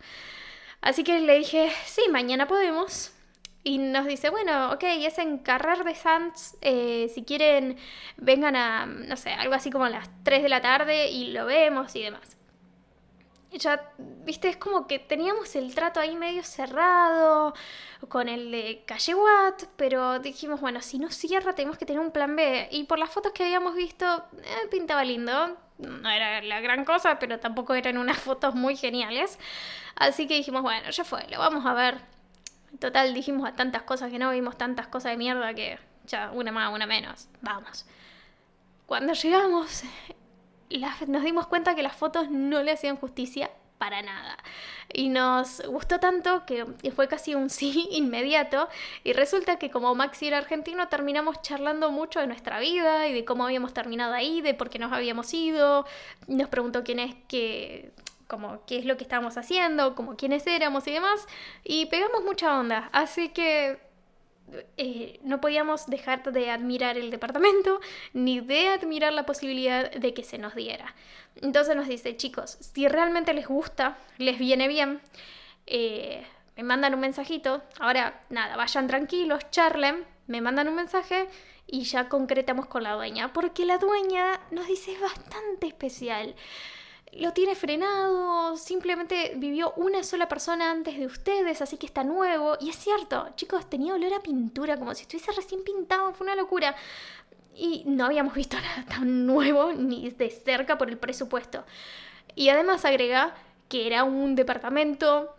Así 0.84 1.02
que 1.02 1.18
le 1.18 1.38
dije, 1.38 1.72
sí, 1.86 2.02
mañana 2.10 2.46
podemos. 2.46 3.10
Y 3.62 3.78
nos 3.78 4.04
dice, 4.04 4.28
bueno, 4.28 4.70
ok, 4.72 4.82
es 4.82 5.16
en 5.16 5.38
Carrer 5.38 5.82
de 5.82 5.94
Sanz, 5.94 6.56
eh, 6.60 7.10
si 7.14 7.24
quieren 7.24 7.78
vengan 8.18 8.54
a, 8.54 8.84
no 8.84 9.16
sé, 9.16 9.30
algo 9.30 9.54
así 9.54 9.70
como 9.70 9.86
a 9.86 9.90
las 9.90 10.10
3 10.24 10.42
de 10.42 10.50
la 10.50 10.60
tarde 10.60 11.08
y 11.08 11.32
lo 11.32 11.46
vemos 11.46 11.96
y 11.96 12.02
demás. 12.02 12.36
Ya, 13.52 13.92
viste, 13.96 14.50
es 14.50 14.58
como 14.58 14.86
que 14.86 14.98
teníamos 14.98 15.56
el 15.56 15.74
trato 15.74 16.00
ahí 16.00 16.16
medio 16.16 16.44
cerrado 16.44 17.54
con 18.08 18.28
el 18.28 18.50
de 18.50 18.82
Calle 18.84 19.14
Watt, 19.14 19.64
pero 19.76 20.18
dijimos, 20.18 20.60
bueno, 20.60 20.82
si 20.82 20.98
no 20.98 21.10
cierra 21.10 21.54
tenemos 21.54 21.78
que 21.78 21.86
tener 21.86 22.02
un 22.02 22.10
plan 22.10 22.36
B. 22.36 22.68
Y 22.72 22.84
por 22.84 22.98
las 22.98 23.10
fotos 23.10 23.32
que 23.32 23.44
habíamos 23.44 23.74
visto, 23.74 24.04
eh, 24.42 24.68
pintaba 24.70 25.02
lindo. 25.04 25.56
No 25.78 26.08
era 26.08 26.40
la 26.42 26.60
gran 26.60 26.84
cosa, 26.84 27.18
pero 27.18 27.40
tampoco 27.40 27.74
eran 27.74 27.98
unas 27.98 28.18
fotos 28.18 28.54
muy 28.54 28.76
geniales. 28.76 29.38
Así 29.96 30.26
que 30.26 30.34
dijimos, 30.34 30.62
bueno, 30.62 30.90
ya 30.90 31.04
fue, 31.04 31.26
lo 31.28 31.38
vamos 31.38 31.66
a 31.66 31.74
ver 31.74 32.14
Total, 32.78 33.14
dijimos 33.14 33.48
a 33.48 33.52
tantas 33.54 33.82
cosas 33.82 34.10
que 34.10 34.18
no, 34.18 34.30
vimos 34.30 34.58
tantas 34.58 34.88
cosas 34.88 35.12
de 35.12 35.16
mierda 35.16 35.54
que 35.54 35.78
ya 36.06 36.30
una 36.32 36.50
más, 36.50 36.72
una 36.72 36.86
menos. 36.86 37.28
Vamos. 37.40 37.86
Cuando 38.86 39.12
llegamos, 39.12 39.84
nos 41.06 41.22
dimos 41.22 41.46
cuenta 41.46 41.74
que 41.74 41.82
las 41.82 41.94
fotos 41.94 42.30
no 42.30 42.62
le 42.62 42.72
hacían 42.72 42.96
justicia 42.96 43.50
para 43.84 44.00
nada. 44.00 44.38
Y 44.94 45.10
nos 45.10 45.60
gustó 45.66 46.00
tanto 46.00 46.46
que 46.46 46.64
fue 46.96 47.06
casi 47.06 47.34
un 47.34 47.50
sí 47.50 47.86
inmediato. 47.90 48.68
Y 49.04 49.12
resulta 49.12 49.58
que 49.58 49.70
como 49.70 49.94
Maxi 49.94 50.28
era 50.28 50.38
argentino, 50.38 50.88
terminamos 50.88 51.42
charlando 51.42 51.90
mucho 51.90 52.18
de 52.20 52.26
nuestra 52.26 52.58
vida 52.60 53.06
y 53.06 53.12
de 53.12 53.26
cómo 53.26 53.44
habíamos 53.44 53.74
terminado 53.74 54.14
ahí, 54.14 54.40
de 54.40 54.54
por 54.54 54.70
qué 54.70 54.78
nos 54.78 54.90
habíamos 54.90 55.34
ido. 55.34 55.84
Nos 56.28 56.48
preguntó 56.48 56.82
quién 56.82 56.98
es 56.98 57.14
que 57.28 57.92
como 58.26 58.64
qué 58.64 58.78
es 58.78 58.86
lo 58.86 58.96
que 58.96 59.04
estábamos 59.04 59.36
haciendo, 59.36 59.94
como 59.94 60.16
quiénes 60.16 60.46
éramos 60.46 60.86
y 60.88 60.92
demás, 60.92 61.26
y 61.62 61.86
pegamos 61.86 62.24
mucha 62.24 62.58
onda, 62.58 62.88
así 62.90 63.28
que 63.28 63.78
eh, 64.76 65.18
no 65.22 65.40
podíamos 65.40 65.86
dejar 65.86 66.22
de 66.32 66.50
admirar 66.50 66.96
el 66.96 67.10
departamento 67.10 67.80
ni 68.12 68.40
de 68.40 68.68
admirar 68.68 69.12
la 69.12 69.26
posibilidad 69.26 69.90
de 69.90 70.14
que 70.14 70.22
se 70.22 70.38
nos 70.38 70.54
diera. 70.54 70.94
Entonces 71.40 71.74
nos 71.74 71.88
dice, 71.88 72.16
chicos, 72.16 72.58
si 72.60 72.86
realmente 72.88 73.32
les 73.32 73.46
gusta, 73.46 73.96
les 74.18 74.38
viene 74.38 74.68
bien, 74.68 75.00
eh, 75.66 76.24
me 76.56 76.62
mandan 76.62 76.94
un 76.94 77.00
mensajito. 77.00 77.62
Ahora, 77.80 78.20
nada, 78.30 78.56
vayan 78.56 78.86
tranquilos, 78.86 79.50
charlen, 79.50 80.04
me 80.26 80.40
mandan 80.40 80.68
un 80.68 80.76
mensaje 80.76 81.26
y 81.66 81.84
ya 81.84 82.08
concretamos 82.08 82.66
con 82.66 82.82
la 82.82 82.92
dueña. 82.92 83.32
Porque 83.32 83.64
la 83.64 83.78
dueña 83.78 84.40
nos 84.50 84.66
dice 84.66 84.92
es 84.92 85.00
bastante 85.00 85.66
especial 85.66 86.34
lo 87.18 87.32
tiene 87.32 87.54
frenado, 87.54 88.56
simplemente 88.56 89.34
vivió 89.36 89.72
una 89.76 90.02
sola 90.02 90.28
persona 90.28 90.70
antes 90.70 90.98
de 90.98 91.06
ustedes, 91.06 91.62
así 91.62 91.76
que 91.76 91.86
está 91.86 92.04
nuevo. 92.04 92.56
Y 92.60 92.70
es 92.70 92.76
cierto, 92.76 93.28
chicos, 93.36 93.68
tenía 93.68 93.94
olor 93.94 94.12
a 94.14 94.22
pintura, 94.22 94.76
como 94.76 94.94
si 94.94 95.02
estuviese 95.02 95.32
recién 95.32 95.62
pintado, 95.64 96.12
fue 96.14 96.26
una 96.26 96.36
locura. 96.36 96.74
Y 97.54 97.84
no 97.86 98.06
habíamos 98.06 98.34
visto 98.34 98.56
nada 98.60 98.84
tan 98.86 99.26
nuevo 99.26 99.72
ni 99.72 100.10
de 100.10 100.30
cerca 100.30 100.78
por 100.78 100.90
el 100.90 100.98
presupuesto. 100.98 101.64
Y 102.34 102.48
además 102.48 102.84
agrega 102.84 103.34
que 103.68 103.86
era 103.86 104.04
un 104.04 104.34
departamento 104.34 105.34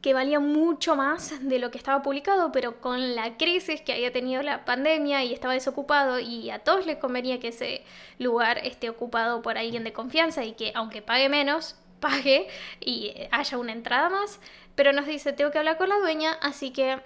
que 0.00 0.14
valía 0.14 0.40
mucho 0.40 0.96
más 0.96 1.46
de 1.46 1.58
lo 1.58 1.70
que 1.70 1.76
estaba 1.76 2.02
publicado, 2.02 2.52
pero 2.52 2.80
con 2.80 3.14
la 3.14 3.36
crisis 3.36 3.82
que 3.82 3.92
había 3.92 4.12
tenido 4.12 4.42
la 4.42 4.64
pandemia 4.64 5.24
y 5.24 5.34
estaba 5.34 5.52
desocupado 5.52 6.18
y 6.18 6.50
a 6.50 6.60
todos 6.60 6.86
les 6.86 6.96
convenía 6.96 7.38
que 7.38 7.48
ese 7.48 7.84
lugar 8.18 8.58
esté 8.64 8.88
ocupado 8.88 9.42
por 9.42 9.58
alguien 9.58 9.84
de 9.84 9.92
confianza 9.92 10.44
y 10.44 10.52
que 10.52 10.72
aunque 10.74 11.02
pague 11.02 11.28
menos, 11.28 11.76
pague 12.00 12.48
y 12.80 13.12
haya 13.30 13.58
una 13.58 13.72
entrada 13.72 14.08
más, 14.08 14.40
pero 14.74 14.92
nos 14.92 15.04
dice, 15.04 15.34
tengo 15.34 15.50
que 15.50 15.58
hablar 15.58 15.76
con 15.76 15.90
la 15.90 15.98
dueña, 15.98 16.32
así 16.40 16.70
que 16.70 16.98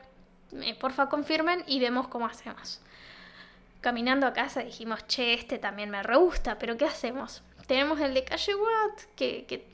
eh, 0.52 0.74
porfa 0.78 1.08
confirmen 1.08 1.64
y 1.66 1.80
vemos 1.80 2.06
cómo 2.06 2.26
hacemos. 2.26 2.80
Caminando 3.80 4.26
a 4.26 4.32
casa 4.32 4.60
dijimos, 4.60 5.04
che, 5.08 5.34
este 5.34 5.58
también 5.58 5.90
me 5.90 6.02
re 6.02 6.16
gusta, 6.16 6.58
pero 6.58 6.76
¿qué 6.76 6.84
hacemos? 6.84 7.42
Tenemos 7.66 7.98
el 8.00 8.14
de 8.14 8.24
Calle 8.24 8.54
Watt, 8.54 9.02
que, 9.16 9.46
que 9.46 9.66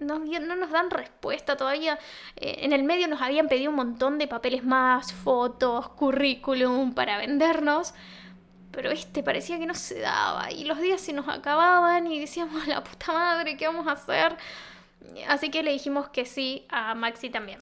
no, 0.00 0.18
no, 0.18 0.56
nos 0.56 0.70
dan 0.70 0.90
respuesta 0.90 1.56
todavía. 1.56 1.98
Eh, 2.36 2.60
en 2.62 2.72
el 2.72 2.82
medio 2.82 3.08
nos 3.08 3.22
habían 3.22 3.48
pedido 3.48 3.70
un 3.70 3.76
montón 3.76 4.18
de 4.18 4.26
papeles 4.26 4.64
más, 4.64 5.12
fotos, 5.12 5.88
currículum 5.90 6.94
para 6.94 7.18
vendernos. 7.18 7.94
Pero 8.72 8.90
este 8.90 9.22
parecía 9.22 9.58
que 9.58 9.66
no 9.66 9.74
se 9.74 10.00
daba 10.00 10.52
y 10.52 10.64
los 10.64 10.78
días 10.78 11.00
se 11.00 11.12
nos 11.12 11.28
acababan 11.28 12.06
y 12.06 12.20
decíamos, 12.20 12.66
la 12.66 12.84
puta 12.84 13.12
madre, 13.12 13.56
¿qué 13.56 13.66
vamos 13.66 13.86
a 13.86 13.92
hacer? 13.92 14.36
Así 15.28 15.50
que 15.50 15.62
le 15.62 15.72
dijimos 15.72 16.08
que 16.08 16.24
sí 16.24 16.66
a 16.68 16.94
Maxi 16.94 17.30
también. 17.30 17.60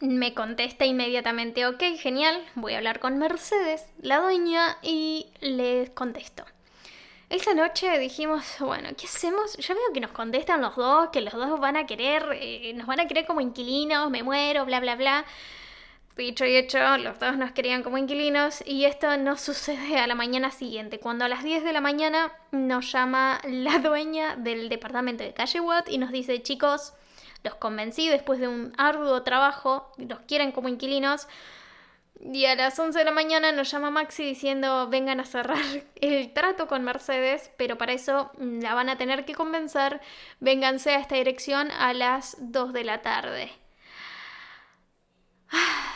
Me 0.00 0.34
contesta 0.34 0.84
inmediatamente, 0.84 1.66
ok, 1.66 1.82
genial, 1.98 2.42
voy 2.56 2.74
a 2.74 2.78
hablar 2.78 3.00
con 3.00 3.18
Mercedes, 3.18 3.86
la 4.00 4.20
dueña, 4.20 4.76
y 4.82 5.28
les 5.40 5.90
contesto. 5.90 6.44
Esa 7.30 7.54
noche 7.54 7.98
dijimos, 7.98 8.44
bueno, 8.60 8.90
¿qué 8.96 9.06
hacemos? 9.06 9.56
Ya 9.56 9.74
veo 9.74 9.92
que 9.92 10.00
nos 10.00 10.10
contestan 10.10 10.60
los 10.60 10.76
dos, 10.76 11.08
que 11.10 11.22
los 11.22 11.32
dos 11.32 11.58
van 11.58 11.76
a 11.76 11.86
querer, 11.86 12.22
eh, 12.34 12.72
nos 12.74 12.86
van 12.86 13.00
a 13.00 13.06
querer 13.06 13.26
como 13.26 13.40
inquilinos, 13.40 14.10
me 14.10 14.22
muero, 14.22 14.64
bla, 14.66 14.78
bla, 14.80 14.94
bla. 14.94 15.24
Dicho 16.16 16.44
y 16.44 16.54
hecho, 16.54 16.78
los 16.98 17.18
dos 17.18 17.36
nos 17.36 17.50
querían 17.52 17.82
como 17.82 17.98
inquilinos 17.98 18.62
y 18.64 18.84
esto 18.84 19.16
no 19.16 19.36
sucede 19.36 19.98
a 19.98 20.06
la 20.06 20.14
mañana 20.14 20.52
siguiente, 20.52 21.00
cuando 21.00 21.24
a 21.24 21.28
las 21.28 21.42
10 21.42 21.64
de 21.64 21.72
la 21.72 21.80
mañana 21.80 22.30
nos 22.52 22.92
llama 22.92 23.40
la 23.48 23.78
dueña 23.78 24.36
del 24.36 24.68
departamento 24.68 25.24
de 25.24 25.32
Calle 25.32 25.60
Watt 25.60 25.88
y 25.88 25.98
nos 25.98 26.12
dice, 26.12 26.40
chicos, 26.40 26.92
los 27.42 27.56
convencí 27.56 28.08
después 28.08 28.38
de 28.38 28.48
un 28.48 28.74
arduo 28.76 29.22
trabajo, 29.22 29.90
los 29.96 30.20
quieren 30.20 30.52
como 30.52 30.68
inquilinos, 30.68 31.26
y 32.20 32.46
a 32.46 32.54
las 32.54 32.78
11 32.78 32.98
de 32.98 33.04
la 33.04 33.10
mañana 33.10 33.52
nos 33.52 33.70
llama 33.70 33.90
Maxi 33.90 34.24
diciendo 34.24 34.88
vengan 34.88 35.20
a 35.20 35.24
cerrar 35.24 35.58
el 36.00 36.32
trato 36.32 36.66
con 36.66 36.84
Mercedes, 36.84 37.50
pero 37.56 37.76
para 37.76 37.92
eso 37.92 38.30
la 38.38 38.74
van 38.74 38.88
a 38.88 38.96
tener 38.96 39.24
que 39.24 39.34
convencer, 39.34 40.00
vénganse 40.40 40.94
a 40.94 41.00
esta 41.00 41.16
dirección 41.16 41.70
a 41.70 41.92
las 41.92 42.36
2 42.40 42.72
de 42.72 42.84
la 42.84 43.02
tarde. 43.02 43.52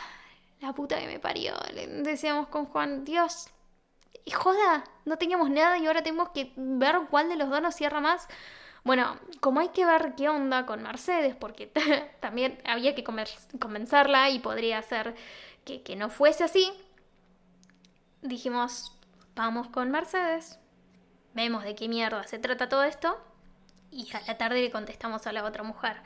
La 0.61 0.73
puta 0.73 0.99
que 0.99 1.07
me 1.07 1.21
parió, 1.21 1.55
le 1.73 1.87
decíamos 1.87 2.49
con 2.49 2.67
Juan, 2.67 3.05
Dios, 3.05 3.49
y 4.25 4.33
joda, 4.33 4.83
no 5.05 5.17
teníamos 5.17 5.51
nada 5.51 5.79
y 5.79 5.87
ahora 5.87 6.03
tenemos 6.03 6.31
que 6.31 6.53
ver 6.57 6.97
cuál 7.09 7.29
de 7.29 7.37
los 7.37 7.49
dos 7.49 7.63
nos 7.63 7.77
cierra 7.77 8.01
más. 8.01 8.29
Bueno, 8.85 9.19
como 9.41 9.61
hay 9.61 9.69
que 9.69 9.87
ver 9.87 10.15
qué 10.17 10.29
onda 10.29 10.67
con 10.67 10.83
Mercedes, 10.83 11.37
porque 11.37 11.67
también 12.21 12.59
había 12.65 12.95
que 12.95 13.05
convencerla 13.05 14.31
y 14.31 14.41
podría 14.41 14.83
ser 14.83 15.15
que, 15.65 15.97
no 15.97 16.09
fuese 16.11 16.45
así, 16.45 16.73
dijimos, 18.23 18.97
vamos 19.35 19.69
con 19.69 19.91
Mercedes, 19.91 20.59
vemos 21.35 21.65
de 21.65 21.75
qué 21.75 21.89
mierda 21.89 22.27
se 22.27 22.39
trata 22.39 22.69
todo 22.69 22.85
esto 22.85 23.19
y 23.91 24.11
a 24.15 24.21
la 24.23 24.39
tarde 24.39 24.63
le 24.63 24.71
contestamos 24.71 25.27
a 25.27 25.33
la 25.33 25.45
otra 25.45 25.63
mujer. 25.63 26.01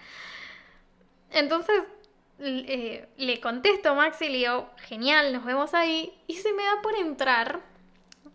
Entonces 1.30 1.82
eh, 2.38 3.08
le 3.16 3.40
contesto 3.40 3.90
a 3.90 3.94
Maxi 3.94 4.26
y 4.26 4.28
le 4.28 4.38
digo, 4.38 4.70
genial, 4.78 5.32
nos 5.32 5.44
vemos 5.44 5.74
ahí. 5.74 6.12
Y 6.26 6.34
se 6.36 6.52
me 6.52 6.64
da 6.64 6.82
por 6.82 6.94
entrar 6.96 7.60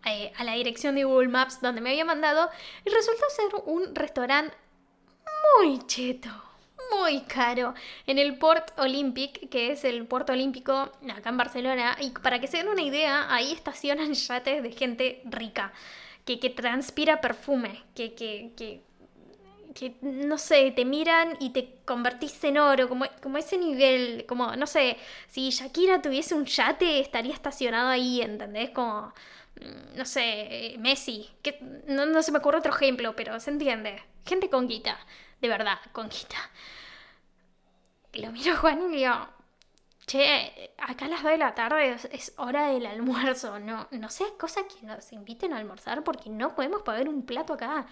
eh, 0.06 0.32
a 0.36 0.44
la 0.44 0.52
dirección 0.54 0.94
de 0.94 1.04
Google 1.04 1.28
Maps 1.28 1.60
donde 1.60 1.80
me 1.80 1.90
había 1.90 2.04
mandado 2.04 2.50
y 2.84 2.90
resultó 2.90 3.24
ser 3.30 3.62
un 3.66 3.94
restaurante 3.94 4.56
muy 5.60 5.86
cheto 5.86 6.47
muy 6.96 7.20
caro 7.22 7.74
en 8.06 8.18
el 8.18 8.38
Port 8.38 8.78
Olympic, 8.78 9.48
que 9.50 9.72
es 9.72 9.84
el 9.84 10.06
puerto 10.06 10.32
olímpico 10.32 10.72
acá 11.14 11.30
en 11.30 11.36
Barcelona. 11.36 11.96
Y 12.00 12.10
para 12.10 12.40
que 12.40 12.46
se 12.46 12.58
den 12.58 12.68
una 12.68 12.82
idea, 12.82 13.32
ahí 13.32 13.52
estacionan 13.52 14.14
yates 14.14 14.62
de 14.62 14.72
gente 14.72 15.22
rica, 15.24 15.72
que, 16.24 16.38
que 16.38 16.50
transpira 16.50 17.20
perfume, 17.20 17.82
que, 17.94 18.14
que, 18.14 18.52
que, 18.56 18.82
que, 19.74 19.94
no 20.02 20.38
sé, 20.38 20.72
te 20.72 20.84
miran 20.84 21.36
y 21.40 21.50
te 21.50 21.78
convertís 21.84 22.42
en 22.44 22.58
oro, 22.58 22.88
como, 22.88 23.06
como 23.22 23.38
ese 23.38 23.58
nivel, 23.58 24.24
como, 24.26 24.56
no 24.56 24.66
sé, 24.66 24.96
si 25.28 25.50
Shakira 25.50 26.02
tuviese 26.02 26.34
un 26.34 26.44
yate, 26.44 27.00
estaría 27.00 27.34
estacionado 27.34 27.88
ahí, 27.88 28.20
¿entendés? 28.20 28.70
Como, 28.70 29.12
mm, 29.60 29.96
no 29.96 30.04
sé, 30.04 30.76
Messi, 30.78 31.28
que 31.42 31.58
no, 31.86 32.06
no 32.06 32.22
se 32.22 32.32
me 32.32 32.38
ocurre 32.38 32.58
otro 32.58 32.74
ejemplo, 32.74 33.14
pero 33.16 33.38
se 33.40 33.50
entiende. 33.50 34.02
Gente 34.26 34.50
con 34.50 34.68
guita, 34.68 34.98
de 35.40 35.48
verdad, 35.48 35.78
con 35.92 36.08
guita 36.08 36.38
lo 38.12 38.32
miro 38.32 38.56
Juan 38.56 38.82
y 38.82 38.88
le 38.90 38.96
digo, 38.98 39.14
che, 40.06 40.72
acá 40.78 41.04
a 41.04 41.08
las 41.08 41.22
2 41.22 41.32
de 41.32 41.38
la 41.38 41.54
tarde 41.54 41.96
es, 42.10 42.32
hora 42.36 42.68
del 42.68 42.86
almuerzo, 42.86 43.58
no, 43.58 43.88
no 43.90 44.08
sea 44.08 44.26
cosa 44.38 44.62
que 44.66 44.86
nos 44.86 45.12
inviten 45.12 45.52
a 45.52 45.58
almorzar 45.58 46.02
porque 46.04 46.30
no 46.30 46.54
podemos 46.54 46.82
pagar 46.82 47.08
un 47.08 47.24
plato 47.24 47.54
acá. 47.54 47.86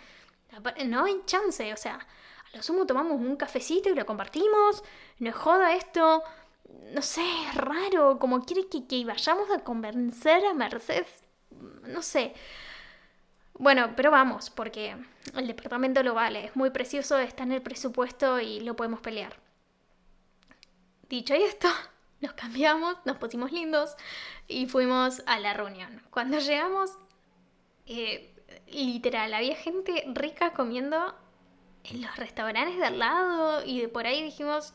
No 0.87 1.05
hay 1.05 1.23
chance, 1.27 1.73
o 1.73 1.77
sea, 1.77 1.97
a 1.97 2.57
lo 2.57 2.63
sumo 2.63 2.87
tomamos 2.87 3.21
un 3.21 3.37
cafecito 3.37 3.91
y 3.91 3.95
lo 3.95 4.07
compartimos, 4.07 4.83
no 5.19 5.33
joda 5.33 5.75
esto, 5.75 6.23
no 6.93 7.03
sé, 7.03 7.25
es 7.49 7.55
raro, 7.55 8.19
como 8.19 8.45
quiere 8.45 8.69
que, 8.69 8.87
que 8.87 9.05
vayamos 9.05 9.51
a 9.51 9.61
convencer 9.61 10.45
a 10.47 10.55
Mercedes, 10.55 11.23
no 11.83 12.03
sé. 12.03 12.35
Bueno, 13.59 13.95
pero 13.97 14.11
vamos, 14.11 14.51
porque 14.51 14.97
el 15.35 15.47
departamento 15.47 16.03
lo 16.03 16.15
vale, 16.15 16.47
es 16.47 16.57
muy 16.57 16.71
precioso, 16.71 17.19
está 17.19 17.43
en 17.43 17.53
el 17.53 17.63
presupuesto 17.63 18.41
y 18.41 18.61
lo 18.61 18.77
podemos 18.77 19.01
pelear. 19.01 19.46
Dicho 21.09 21.35
esto, 21.35 21.69
nos 22.21 22.33
cambiamos, 22.33 22.97
nos 23.05 23.17
pusimos 23.19 23.53
lindos 23.53 23.97
y 24.49 24.67
fuimos 24.67 25.23
a 25.27 25.39
la 25.39 25.55
reunión. 25.55 26.03
Cuando 26.11 26.39
llegamos, 26.39 26.91
eh, 27.87 28.35
literal, 28.69 29.33
había 29.35 29.57
gente 29.57 30.05
rica 30.09 30.53
comiendo 30.53 31.15
en 31.85 32.03
los 32.03 32.17
restaurantes 32.17 32.79
de 32.79 32.87
al 32.87 32.99
lado 32.99 33.65
y 33.65 33.81
de 33.81 33.89
por 33.89 34.07
ahí 34.07 34.23
dijimos, 34.23 34.75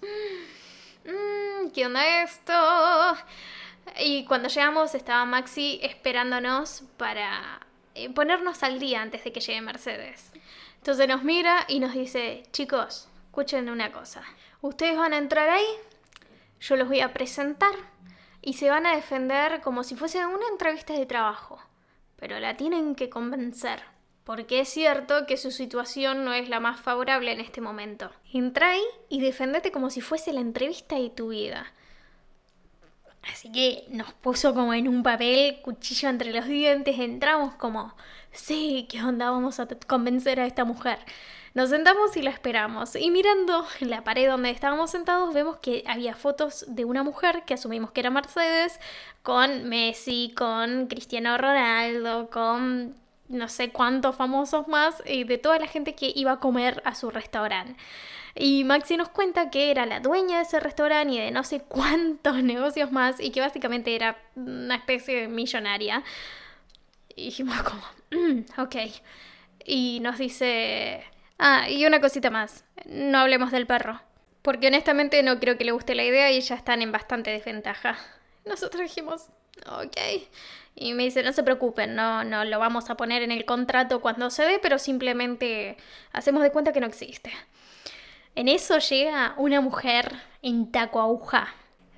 mmm, 1.04 1.70
¿qué 1.74 1.86
onda 1.86 2.24
esto? 2.24 2.54
Y 4.00 4.26
cuando 4.26 4.48
llegamos 4.48 4.96
estaba 4.96 5.26
Maxi 5.26 5.80
esperándonos 5.84 6.84
para 6.98 7.66
eh, 7.96 8.10
ponernos 8.10 8.64
al 8.64 8.80
día 8.80 9.02
antes 9.02 9.24
de 9.24 9.34
que 9.34 9.42
llegue 9.42 9.60
Mercedes. 9.62 10.32
Entonces 10.78 11.08
nos 11.08 11.24
mira 11.24 11.66
y 11.68 11.80
nos 11.80 11.94
dice, 11.94 12.44
chicos, 12.52 13.10
escuchen 13.26 13.70
una 13.70 13.92
cosa. 13.92 14.24
Ustedes 14.62 14.98
van 14.98 15.14
a 15.14 15.18
entrar 15.18 15.50
ahí 15.50 15.66
yo 16.62 16.76
los 16.76 16.88
voy 16.88 17.02
a 17.02 17.12
presentar 17.12 17.74
y 18.42 18.54
se 18.54 18.70
van 18.70 18.86
a 18.86 18.96
defender 18.96 19.62
como 19.62 19.84
si 19.84 19.96
fuese 19.96 20.26
una 20.26 20.48
entrevista 20.50 20.94
de 20.94 21.06
trabajo. 21.06 21.60
Pero 22.16 22.40
la 22.40 22.56
tienen 22.56 22.96
que 22.96 23.10
convencer, 23.10 23.82
porque 24.24 24.60
es 24.60 24.70
cierto 24.70 25.26
que 25.26 25.38
su 25.38 25.52
situación 25.52 26.24
no 26.24 26.34
es 26.34 26.50
la 26.50 26.60
más 26.60 26.80
favorable 26.80 27.32
en 27.32 27.40
este 27.40 27.62
momento. 27.62 28.12
Entra 28.32 28.72
ahí 28.72 28.84
y 29.10 29.20
defendete 29.20 29.72
como 29.72 29.90
si 29.90 30.02
fuese 30.02 30.32
la 30.32 30.42
entrevista 30.42 30.96
de 30.96 31.10
tu 31.10 31.30
vida. 31.30 31.74
Así 33.32 33.52
que 33.52 33.86
nos 33.90 34.14
puso 34.14 34.54
como 34.54 34.74
en 34.74 34.88
un 34.88 35.04
papel, 35.04 35.62
cuchillo 35.62 36.10
entre 36.10 36.32
los 36.32 36.46
dientes, 36.46 37.00
entramos 37.00 37.56
como 37.56 37.96
sí, 38.32 38.88
¿qué 38.90 39.04
onda? 39.04 39.30
Vamos 39.32 39.60
a 39.60 39.68
convencer 39.88 40.40
a 40.40 40.46
esta 40.46 40.64
mujer. 40.64 41.00
Nos 41.54 41.70
sentamos 41.70 42.16
y 42.16 42.22
la 42.22 42.30
esperamos. 42.30 42.96
Y 42.96 43.12
mirando 43.12 43.66
la 43.82 44.04
pared 44.04 44.30
donde 44.30 44.52
estábamos 44.52 44.92
sentados, 44.92 45.34
vemos 45.34 45.58
que 45.58 45.84
había 45.86 46.16
fotos 46.16 46.66
de 46.68 46.86
una 46.86 47.04
mujer 47.04 47.44
que 47.46 47.56
asumimos 47.56 47.92
que 47.92 48.00
era 48.00 48.10
Mercedes, 48.10 48.80
con 49.22 49.68
Messi, 49.68 50.34
con 50.36 50.88
Cristiano 50.88 51.38
Ronaldo, 51.38 52.30
con 52.30 52.96
no 53.28 53.50
sé 53.50 53.70
cuántos 53.70 54.16
famosos 54.16 54.68
más, 54.68 55.02
y 55.06 55.24
de 55.26 55.38
toda 55.38 55.60
la 55.60 55.68
gente 55.68 55.96
que 55.96 56.12
iba 56.16 56.34
a 56.34 56.40
comer 56.40 56.82
a 56.86 56.96
su 56.96 57.10
restaurante. 57.10 57.76
Y 58.36 58.64
Maxi 58.64 58.96
nos 58.96 59.10
cuenta 59.10 59.50
que 59.50 59.72
era 59.72 59.86
la 59.86 60.00
dueña 60.00 60.38
de 60.38 60.44
ese 60.44 60.60
restaurante 60.60 61.16
y 61.16 61.20
de 61.20 61.32
no 61.32 61.44
sé 61.44 61.62
cuántos 61.62 62.42
negocios 62.44 62.92
más 62.92 63.20
y 63.20 63.32
que 63.32 63.42
básicamente 63.42 63.96
era 63.96 64.18
una 64.36 64.76
especie 64.76 65.22
de 65.22 65.28
millonaria. 65.28 66.04
Y 67.16 67.26
dijimos 67.26 67.62
como, 67.64 67.82
mm, 68.12 68.62
ok. 68.62 68.76
Y 69.66 70.00
nos 70.02 70.18
dice, 70.18 71.04
ah, 71.42 71.70
y 71.70 71.86
una 71.86 72.00
cosita 72.00 72.30
más, 72.30 72.64
no 72.86 73.18
hablemos 73.18 73.52
del 73.52 73.68
perro. 73.68 74.02
Porque 74.42 74.68
honestamente 74.68 75.22
no 75.22 75.40
creo 75.40 75.58
que 75.58 75.66
le 75.66 75.72
guste 75.72 75.94
la 75.94 76.04
idea 76.04 76.32
y 76.32 76.42
ya 76.42 76.56
están 76.56 76.82
en 76.82 76.92
bastante 76.92 77.30
desventaja. 77.30 77.98
Nosotros 78.46 78.82
dijimos, 78.82 79.28
ok. 79.68 79.98
Y 80.76 80.94
me 80.94 81.04
dice, 81.04 81.22
no 81.22 81.34
se 81.34 81.44
preocupen, 81.44 81.96
no, 81.96 82.24
no 82.24 82.46
lo 82.46 82.58
vamos 82.58 82.90
a 82.90 82.96
poner 82.96 83.22
en 83.22 83.32
el 83.32 83.46
contrato 83.46 84.02
cuando 84.02 84.30
se 84.30 84.44
dé, 84.44 84.60
pero 84.60 84.80
simplemente 84.80 85.78
hacemos 86.14 86.42
de 86.42 86.52
cuenta 86.52 86.72
que 86.72 86.80
no 86.80 86.88
existe. 86.88 87.32
En 88.36 88.48
eso 88.48 88.78
llega 88.80 89.36
una 89.38 89.60
mujer 89.60 90.16
en 90.42 90.72
taco 90.72 91.02
aguja, 91.02 91.54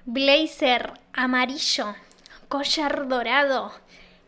blazer 0.05 0.93
amarillo, 1.13 1.95
collar 2.49 3.07
dorado, 3.07 3.71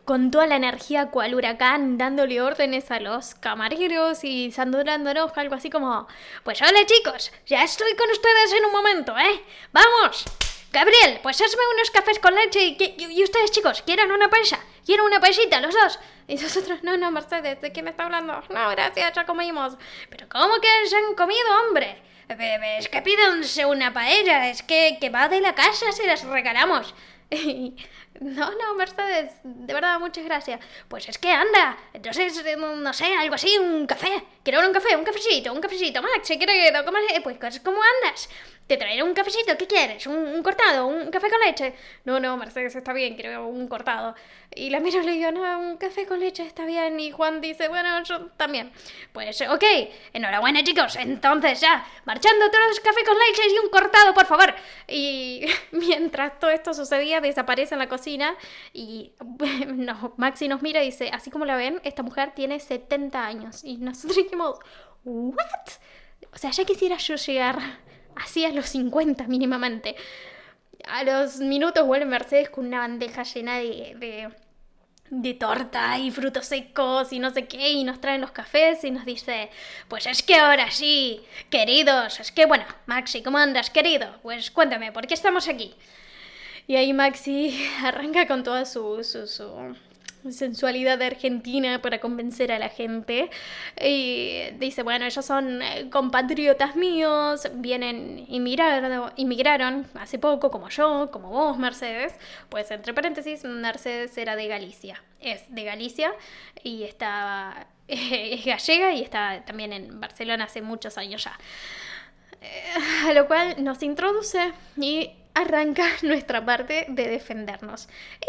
con 0.06 0.30
toda 0.30 0.46
la 0.46 0.56
energía 0.56 1.10
cual 1.10 1.34
huracán, 1.34 1.98
dándole 1.98 2.40
órdenes 2.40 2.90
a 2.92 3.00
los 3.00 3.34
camareros 3.34 4.22
y 4.22 4.52
sandurándonos 4.52 5.36
algo 5.36 5.56
así 5.56 5.68
como, 5.68 6.06
pues 6.44 6.62
hola 6.62 6.86
chicos, 6.86 7.32
ya 7.44 7.64
estoy 7.64 7.94
con 7.96 8.08
ustedes 8.10 8.52
en 8.52 8.64
un 8.64 8.72
momento, 8.72 9.18
¿eh? 9.18 9.42
¡Vamos! 9.72 10.24
Gabriel, 10.70 11.18
pues 11.22 11.40
hazme 11.40 11.62
unos 11.74 11.90
cafés 11.90 12.20
con 12.20 12.34
leche 12.36 12.76
y, 12.78 13.22
ustedes 13.22 13.50
chicos, 13.50 13.82
¿quieren 13.82 14.12
una 14.12 14.30
paisa? 14.30 14.60
¿Quieren 14.84 15.04
una 15.04 15.18
paisita, 15.18 15.60
los 15.60 15.74
dos? 15.74 15.98
Y 16.28 16.36
nosotros, 16.36 16.84
no, 16.84 16.96
no, 16.96 17.10
Mercedes, 17.10 17.60
¿de 17.60 17.72
qué 17.72 17.82
me 17.82 17.90
está 17.90 18.04
hablando? 18.04 18.42
No, 18.50 18.70
gracias, 18.70 19.12
ya 19.12 19.26
comimos. 19.26 19.76
Pero 20.08 20.28
¿cómo 20.28 20.60
que 20.60 20.68
ya 20.88 20.98
han 20.98 21.14
comido, 21.14 21.66
hombre? 21.66 22.00
Es 22.78 22.88
que 22.88 23.02
pídense 23.02 23.64
una 23.64 23.92
paella, 23.92 24.50
es 24.50 24.62
que, 24.62 24.98
que 25.00 25.10
va 25.10 25.28
de 25.28 25.40
la 25.40 25.54
casa 25.54 25.90
si 25.92 26.06
las 26.06 26.22
regalamos. 26.24 26.94
no, 28.20 28.50
no, 28.50 28.74
Mercedes, 28.74 29.32
de 29.42 29.74
verdad, 29.74 29.98
muchas 29.98 30.24
gracias. 30.24 30.60
Pues 30.88 31.08
es 31.08 31.18
que 31.18 31.30
anda, 31.30 31.76
entonces, 31.92 32.42
no 32.56 32.92
sé, 32.92 33.14
algo 33.14 33.34
así, 33.34 33.58
un 33.58 33.86
café. 33.86 34.22
Quiero 34.42 34.60
un 34.66 34.72
café, 34.72 34.96
un 34.96 35.04
cafecito, 35.04 35.52
un 35.52 35.60
cafecito, 35.60 36.00
Max, 36.02 36.28
quiero 36.28 36.52
que, 36.52 37.20
pues, 37.22 37.60
¿cómo 37.62 37.78
andas? 37.82 38.28
Te 38.66 38.76
traeré 38.76 39.02
un 39.04 39.14
cafecito, 39.14 39.56
¿qué 39.56 39.66
quieres? 39.68 40.08
¿Un, 40.08 40.42
cortado? 40.42 40.88
¿Un 40.88 41.10
café 41.12 41.30
con 41.30 41.38
leche? 41.40 41.74
No, 42.04 42.18
no, 42.18 42.36
Mercedes, 42.36 42.74
está 42.74 42.92
bien, 42.92 43.14
quiero 43.14 43.46
un 43.46 43.68
cortado. 43.68 44.16
Y 44.52 44.70
la 44.70 44.80
miro 44.80 45.00
y 45.02 45.06
le 45.06 45.12
digo, 45.12 45.30
no, 45.30 45.60
un 45.60 45.76
café 45.76 46.04
con 46.04 46.18
leche 46.18 46.44
está 46.44 46.64
bien. 46.64 46.98
Y 46.98 47.12
Juan 47.12 47.40
dice, 47.40 47.68
bueno, 47.68 48.02
yo 48.02 48.26
también. 48.36 48.72
Pues, 49.12 49.40
ok, 49.40 49.62
enhorabuena, 50.12 50.64
chicos. 50.64 50.96
Entonces 50.96 51.60
ya, 51.60 51.86
marchando 52.06 52.50
todos 52.50 52.66
los 52.68 52.80
cafés 52.80 53.04
con 53.04 53.16
leche 53.16 53.42
y 53.54 53.58
un 53.58 53.70
cortado, 53.70 54.12
por 54.14 54.26
favor. 54.26 54.52
Y 54.88 55.46
mientras 55.70 56.36
todo 56.40 56.50
esto 56.50 56.74
sucedía, 56.74 57.20
desaparece 57.20 57.76
en 57.76 57.78
la 57.78 57.88
cocina. 57.88 58.05
Y 58.72 59.12
no, 59.66 60.14
Maxi 60.16 60.48
nos 60.48 60.62
mira 60.62 60.82
y 60.82 60.86
dice, 60.86 61.10
así 61.12 61.30
como 61.30 61.44
la 61.44 61.56
ven, 61.56 61.80
esta 61.84 62.02
mujer 62.02 62.32
tiene 62.34 62.60
70 62.60 63.26
años. 63.26 63.64
Y 63.64 63.78
nosotros 63.78 64.16
dijimos, 64.24 64.58
¿what? 65.04 65.68
O 66.32 66.38
sea, 66.38 66.50
ya 66.50 66.64
quisiera 66.64 66.96
yo 66.96 67.16
llegar 67.16 67.58
así 68.16 68.44
a 68.44 68.52
los 68.52 68.68
50 68.68 69.26
mínimamente. 69.26 69.96
A 70.88 71.04
los 71.04 71.38
minutos 71.38 71.86
vuelve 71.86 72.06
Mercedes 72.06 72.50
con 72.50 72.66
una 72.66 72.80
bandeja 72.80 73.22
llena 73.22 73.58
de, 73.58 74.30
de, 75.10 75.34
torta 75.34 75.98
y 75.98 76.10
frutos 76.10 76.46
secos 76.46 77.12
y 77.12 77.18
no 77.18 77.30
sé 77.30 77.46
qué, 77.48 77.70
y 77.70 77.84
nos 77.84 78.00
traen 78.00 78.20
los 78.20 78.30
cafés 78.30 78.84
y 78.84 78.90
nos 78.90 79.04
dice, 79.04 79.50
pues 79.88 80.06
es 80.06 80.22
que 80.22 80.36
ahora 80.36 80.70
sí, 80.70 81.24
queridos, 81.50 82.20
es 82.20 82.30
que 82.30 82.46
bueno, 82.46 82.64
Maxi, 82.86 83.22
¿cómo 83.22 83.38
andas, 83.38 83.70
querido? 83.70 84.20
Pues 84.22 84.50
cuéntame, 84.50 84.92
¿por 84.92 85.06
qué 85.06 85.14
estamos 85.14 85.48
aquí? 85.48 85.74
Y 86.66 86.76
ahí 86.76 86.92
Maxi 86.92 87.66
arranca 87.82 88.26
con 88.26 88.42
toda 88.42 88.64
su, 88.64 89.02
su, 89.04 89.26
su 89.26 89.76
sensualidad 90.32 91.00
argentina 91.02 91.80
para 91.80 92.00
convencer 92.00 92.52
a 92.52 92.58
la 92.58 92.68
gente. 92.68 93.30
Y 93.80 94.50
dice, 94.58 94.82
bueno, 94.82 95.04
ellos 95.04 95.24
son 95.24 95.62
eh, 95.62 95.88
compatriotas 95.90 96.76
míos, 96.76 97.48
vienen, 97.54 98.24
inmigraron, 98.28 99.12
inmigraron 99.16 99.86
hace 99.94 100.18
poco, 100.18 100.50
como 100.50 100.68
yo, 100.68 101.10
como 101.10 101.30
vos, 101.30 101.58
Mercedes. 101.58 102.14
Pues 102.48 102.70
entre 102.70 102.94
paréntesis, 102.94 103.44
Mercedes 103.44 104.16
era 104.18 104.36
de 104.36 104.48
Galicia. 104.48 105.02
Es 105.20 105.42
de 105.54 105.64
Galicia 105.64 106.12
y 106.62 106.84
está, 106.84 107.66
es 107.88 108.44
gallega 108.44 108.94
y 108.94 109.02
está 109.02 109.44
también 109.44 109.72
en 109.72 110.00
Barcelona 110.00 110.44
hace 110.44 110.62
muchos 110.62 110.98
años 110.98 111.24
ya. 111.24 111.38
Eh, 112.40 113.08
a 113.08 113.12
lo 113.12 113.26
cual 113.26 113.62
nos 113.64 113.82
introduce 113.82 114.52
y 114.76 115.10
arranca 115.36 115.84
nuestra 116.02 116.44
parte 116.44 116.86
de 116.88 117.08
defendernos. 117.08 117.88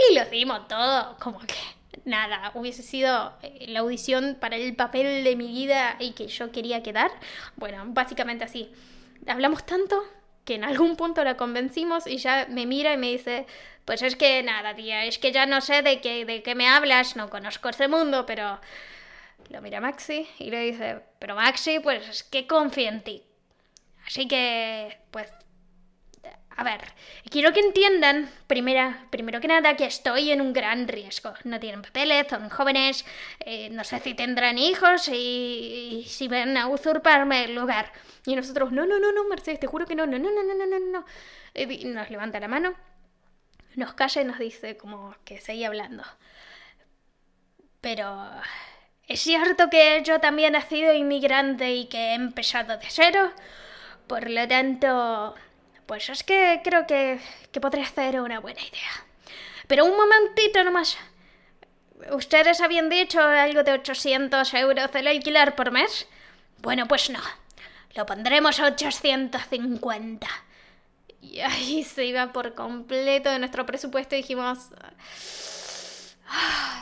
Y 0.09 0.15
lo 0.15 0.25
dimos 0.25 0.67
todo 0.67 1.15
como 1.19 1.39
que 1.39 1.55
nada, 2.05 2.51
hubiese 2.53 2.83
sido 2.83 3.33
eh, 3.41 3.65
la 3.69 3.79
audición 3.79 4.37
para 4.39 4.57
el 4.57 4.75
papel 4.75 5.23
de 5.23 5.35
mi 5.35 5.47
vida 5.47 5.95
y 5.99 6.11
que 6.11 6.27
yo 6.27 6.51
quería 6.51 6.83
quedar. 6.83 7.11
Bueno, 7.55 7.83
básicamente 7.87 8.43
así. 8.43 8.71
Hablamos 9.25 9.65
tanto 9.65 10.03
que 10.45 10.55
en 10.55 10.63
algún 10.63 10.95
punto 10.95 11.23
la 11.23 11.35
convencimos 11.35 12.07
y 12.07 12.17
ya 12.17 12.47
me 12.49 12.65
mira 12.65 12.93
y 12.93 12.97
me 12.97 13.11
dice, 13.11 13.45
pues 13.85 14.01
es 14.01 14.15
que 14.15 14.43
nada, 14.43 14.75
tía, 14.75 15.05
es 15.05 15.17
que 15.17 15.31
ya 15.31 15.45
no 15.45 15.59
sé 15.61 15.81
de 15.81 15.99
qué, 15.99 16.25
de 16.25 16.43
qué 16.43 16.55
me 16.55 16.69
hablas, 16.69 17.15
no 17.15 17.29
conozco 17.29 17.69
este 17.69 17.87
mundo, 17.87 18.25
pero... 18.25 18.59
Lo 19.49 19.61
mira 19.61 19.79
Maxi 19.79 20.27
y 20.39 20.49
le 20.49 20.59
dice, 20.59 20.99
pero 21.19 21.35
Maxi, 21.35 21.79
pues 21.79 22.05
es 22.09 22.23
que 22.23 22.47
confío 22.47 22.89
en 22.89 23.01
ti. 23.01 23.23
Así 24.05 24.27
que, 24.27 24.97
pues 25.09 25.31
a 26.59 26.63
ver, 26.63 26.81
quiero 27.29 27.53
que 27.53 27.59
entiendan, 27.59 28.31
primera, 28.47 29.05
primero 29.11 29.39
que 29.39 29.47
nada, 29.47 29.77
que 29.77 29.85
estoy 29.85 30.31
en 30.31 30.41
un 30.41 30.53
gran 30.53 30.87
riesgo. 30.87 31.31
No 31.43 31.59
tienen 31.59 31.83
papeles, 31.83 32.25
son 32.27 32.49
jóvenes, 32.49 33.05
eh, 33.41 33.69
no 33.69 33.83
sé 33.83 33.99
si 33.99 34.15
tendrán 34.15 34.57
hijos 34.57 35.07
y, 35.07 36.03
si 36.07 36.27
van 36.27 36.57
a 36.57 36.67
usurparme 36.67 37.45
el 37.45 37.53
lugar. 37.53 37.93
Y 38.25 38.35
nosotros, 38.35 38.71
no, 38.71 38.87
no, 38.87 38.99
no, 38.99 39.11
no, 39.11 39.25
Mercedes, 39.25 39.59
te 39.59 39.67
juro 39.67 39.85
que 39.85 39.93
no, 39.93 40.07
no, 40.07 40.17
no, 40.17 40.31
no, 40.31 40.43
no, 40.43 40.55
no, 40.55 40.65
no, 40.65 40.79
no. 40.79 41.05
Y 41.53 41.85
nos 41.85 42.09
levanta 42.09 42.39
la 42.39 42.47
mano, 42.47 42.73
nos 43.75 43.93
calla 43.93 44.23
y 44.23 44.25
nos 44.25 44.39
dice 44.39 44.77
como 44.77 45.15
que 45.25 45.39
seguía 45.39 45.67
hablando. 45.67 46.03
Pero... 47.81 48.31
¿Es 49.07 49.21
cierto 49.21 49.69
que 49.69 50.01
yo 50.03 50.19
también 50.19 50.53
he 50.55 50.61
sido 50.63 50.93
inmigrante 50.93 51.71
y 51.73 51.85
que 51.85 51.97
he 51.97 52.13
empezado 52.13 52.77
de 52.77 52.87
cero? 52.89 53.31
Por 54.05 54.29
lo 54.29 54.45
tanto, 54.49 55.33
pues 55.87 56.09
es 56.09 56.23
que 56.23 56.61
creo 56.63 56.85
que, 56.85 57.19
que 57.51 57.61
podría 57.61 57.85
ser 57.85 58.19
una 58.19 58.39
buena 58.39 58.61
idea. 58.61 59.05
Pero 59.67 59.85
un 59.85 59.97
momentito 59.97 60.63
nomás. 60.63 60.97
¿Ustedes 62.11 62.61
habían 62.61 62.89
dicho 62.89 63.19
algo 63.21 63.63
de 63.63 63.71
800 63.73 64.53
euros 64.53 64.89
el 64.93 65.07
alquiler 65.07 65.55
por 65.55 65.71
mes? 65.71 66.07
Bueno, 66.59 66.87
pues 66.87 67.09
no. 67.09 67.19
Lo 67.95 68.05
pondremos 68.05 68.59
a 68.59 68.67
850. 68.67 70.27
Y 71.21 71.39
ahí 71.39 71.83
se 71.83 72.05
iba 72.05 72.31
por 72.31 72.53
completo 72.53 73.31
de 73.31 73.39
nuestro 73.39 73.65
presupuesto 73.65 74.15
y 74.15 74.19
dijimos... 74.19 74.59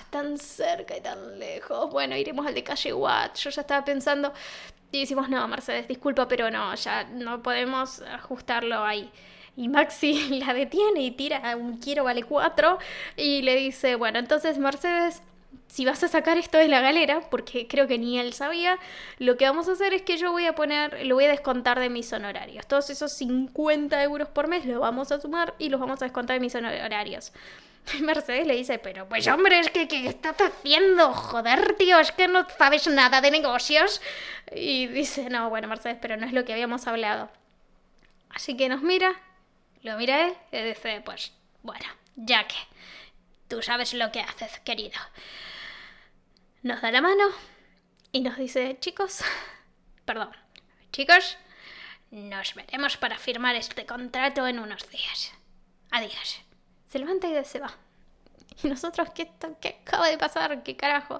Tan 0.09 0.37
cerca 0.37 0.97
y 0.97 1.01
tan 1.01 1.39
lejos. 1.39 1.89
Bueno, 1.91 2.15
iremos 2.15 2.45
al 2.45 2.53
de 2.53 2.63
calle 2.63 2.93
Watt. 2.93 3.37
Yo 3.37 3.49
ya 3.49 3.61
estaba 3.61 3.83
pensando, 3.83 4.31
y 4.91 5.01
decimos, 5.01 5.29
no, 5.29 5.47
Mercedes, 5.47 5.87
disculpa, 5.87 6.27
pero 6.27 6.49
no, 6.49 6.73
ya 6.75 7.03
no 7.03 7.41
podemos 7.43 8.01
ajustarlo 8.01 8.83
ahí. 8.83 9.11
Y 9.57 9.67
Maxi 9.67 10.39
la 10.39 10.53
detiene 10.53 11.01
y 11.01 11.11
tira 11.11 11.55
un 11.57 11.77
quiero 11.77 12.03
vale 12.03 12.23
cuatro 12.23 12.79
y 13.15 13.41
le 13.41 13.55
dice, 13.55 13.95
bueno, 13.95 14.19
entonces 14.19 14.57
Mercedes, 14.57 15.21
si 15.67 15.85
vas 15.85 16.03
a 16.03 16.07
sacar 16.07 16.37
esto 16.37 16.57
de 16.57 16.67
la 16.67 16.81
galera, 16.81 17.21
porque 17.29 17.67
creo 17.67 17.87
que 17.87 17.97
ni 17.97 18.19
él 18.19 18.33
sabía, 18.33 18.77
lo 19.19 19.37
que 19.37 19.45
vamos 19.45 19.67
a 19.67 19.73
hacer 19.73 19.93
es 19.93 20.01
que 20.01 20.17
yo 20.17 20.31
voy 20.31 20.45
a 20.45 20.55
poner, 20.55 21.05
lo 21.05 21.15
voy 21.15 21.25
a 21.25 21.29
descontar 21.29 21.79
de 21.79 21.89
mis 21.89 22.11
honorarios. 22.13 22.65
Todos 22.67 22.89
esos 22.89 23.13
50 23.13 24.01
euros 24.03 24.29
por 24.29 24.47
mes 24.47 24.65
los 24.65 24.79
vamos 24.79 25.11
a 25.11 25.19
sumar 25.19 25.53
y 25.59 25.69
los 25.69 25.79
vamos 25.79 26.01
a 26.01 26.05
descontar 26.05 26.35
de 26.35 26.41
mis 26.41 26.55
honorarios. 26.55 27.31
Mercedes 28.01 28.47
le 28.47 28.55
dice, 28.55 28.79
pero 28.79 29.07
pues 29.07 29.27
hombre, 29.27 29.59
es 29.59 29.69
que 29.69 29.87
¿qué 29.87 30.07
estás 30.07 30.35
haciendo? 30.39 31.13
Joder, 31.13 31.75
tío, 31.75 31.99
es 31.99 32.11
que 32.11 32.27
no 32.27 32.47
sabes 32.57 32.87
nada 32.87 33.21
de 33.21 33.31
negocios. 33.31 34.01
Y 34.53 34.87
dice, 34.87 35.29
no, 35.29 35.49
bueno, 35.49 35.67
Mercedes, 35.67 35.97
pero 36.01 36.17
no 36.17 36.25
es 36.25 36.33
lo 36.33 36.45
que 36.45 36.53
habíamos 36.53 36.87
hablado. 36.87 37.29
Así 38.29 38.57
que 38.57 38.69
nos 38.69 38.81
mira, 38.81 39.13
lo 39.81 39.97
mira 39.97 40.27
él 40.27 40.35
y 40.51 40.61
dice, 40.63 41.01
pues, 41.05 41.31
bueno, 41.61 41.85
ya 42.15 42.47
que 42.47 42.55
tú 43.47 43.61
sabes 43.61 43.93
lo 43.93 44.11
que 44.11 44.21
haces, 44.21 44.59
querido. 44.59 44.99
nos 46.63 46.81
da 46.81 46.91
la 46.91 47.01
mano 47.01 47.29
y 48.11 48.21
nos 48.21 48.37
dice, 48.37 48.77
chicos, 48.79 49.23
perdón, 50.05 50.35
chicos, 50.91 51.37
nos 52.11 52.55
veremos 52.55 52.97
para 52.97 53.17
firmar 53.17 53.55
este 53.55 53.85
contrato 53.85 54.47
en 54.47 54.59
unos 54.59 54.89
días. 54.89 55.33
Adiós. 55.91 56.45
Se 56.87 56.99
levanta 56.99 57.27
y 57.27 57.45
se 57.45 57.59
va. 57.59 57.71
Y 58.63 58.69
nosotros, 58.69 59.09
¿qué, 59.13 59.29
¿qué 59.59 59.79
acaba 59.81 60.07
de 60.07 60.17
pasar? 60.17 60.63
¿Qué 60.63 60.77
carajo? 60.77 61.19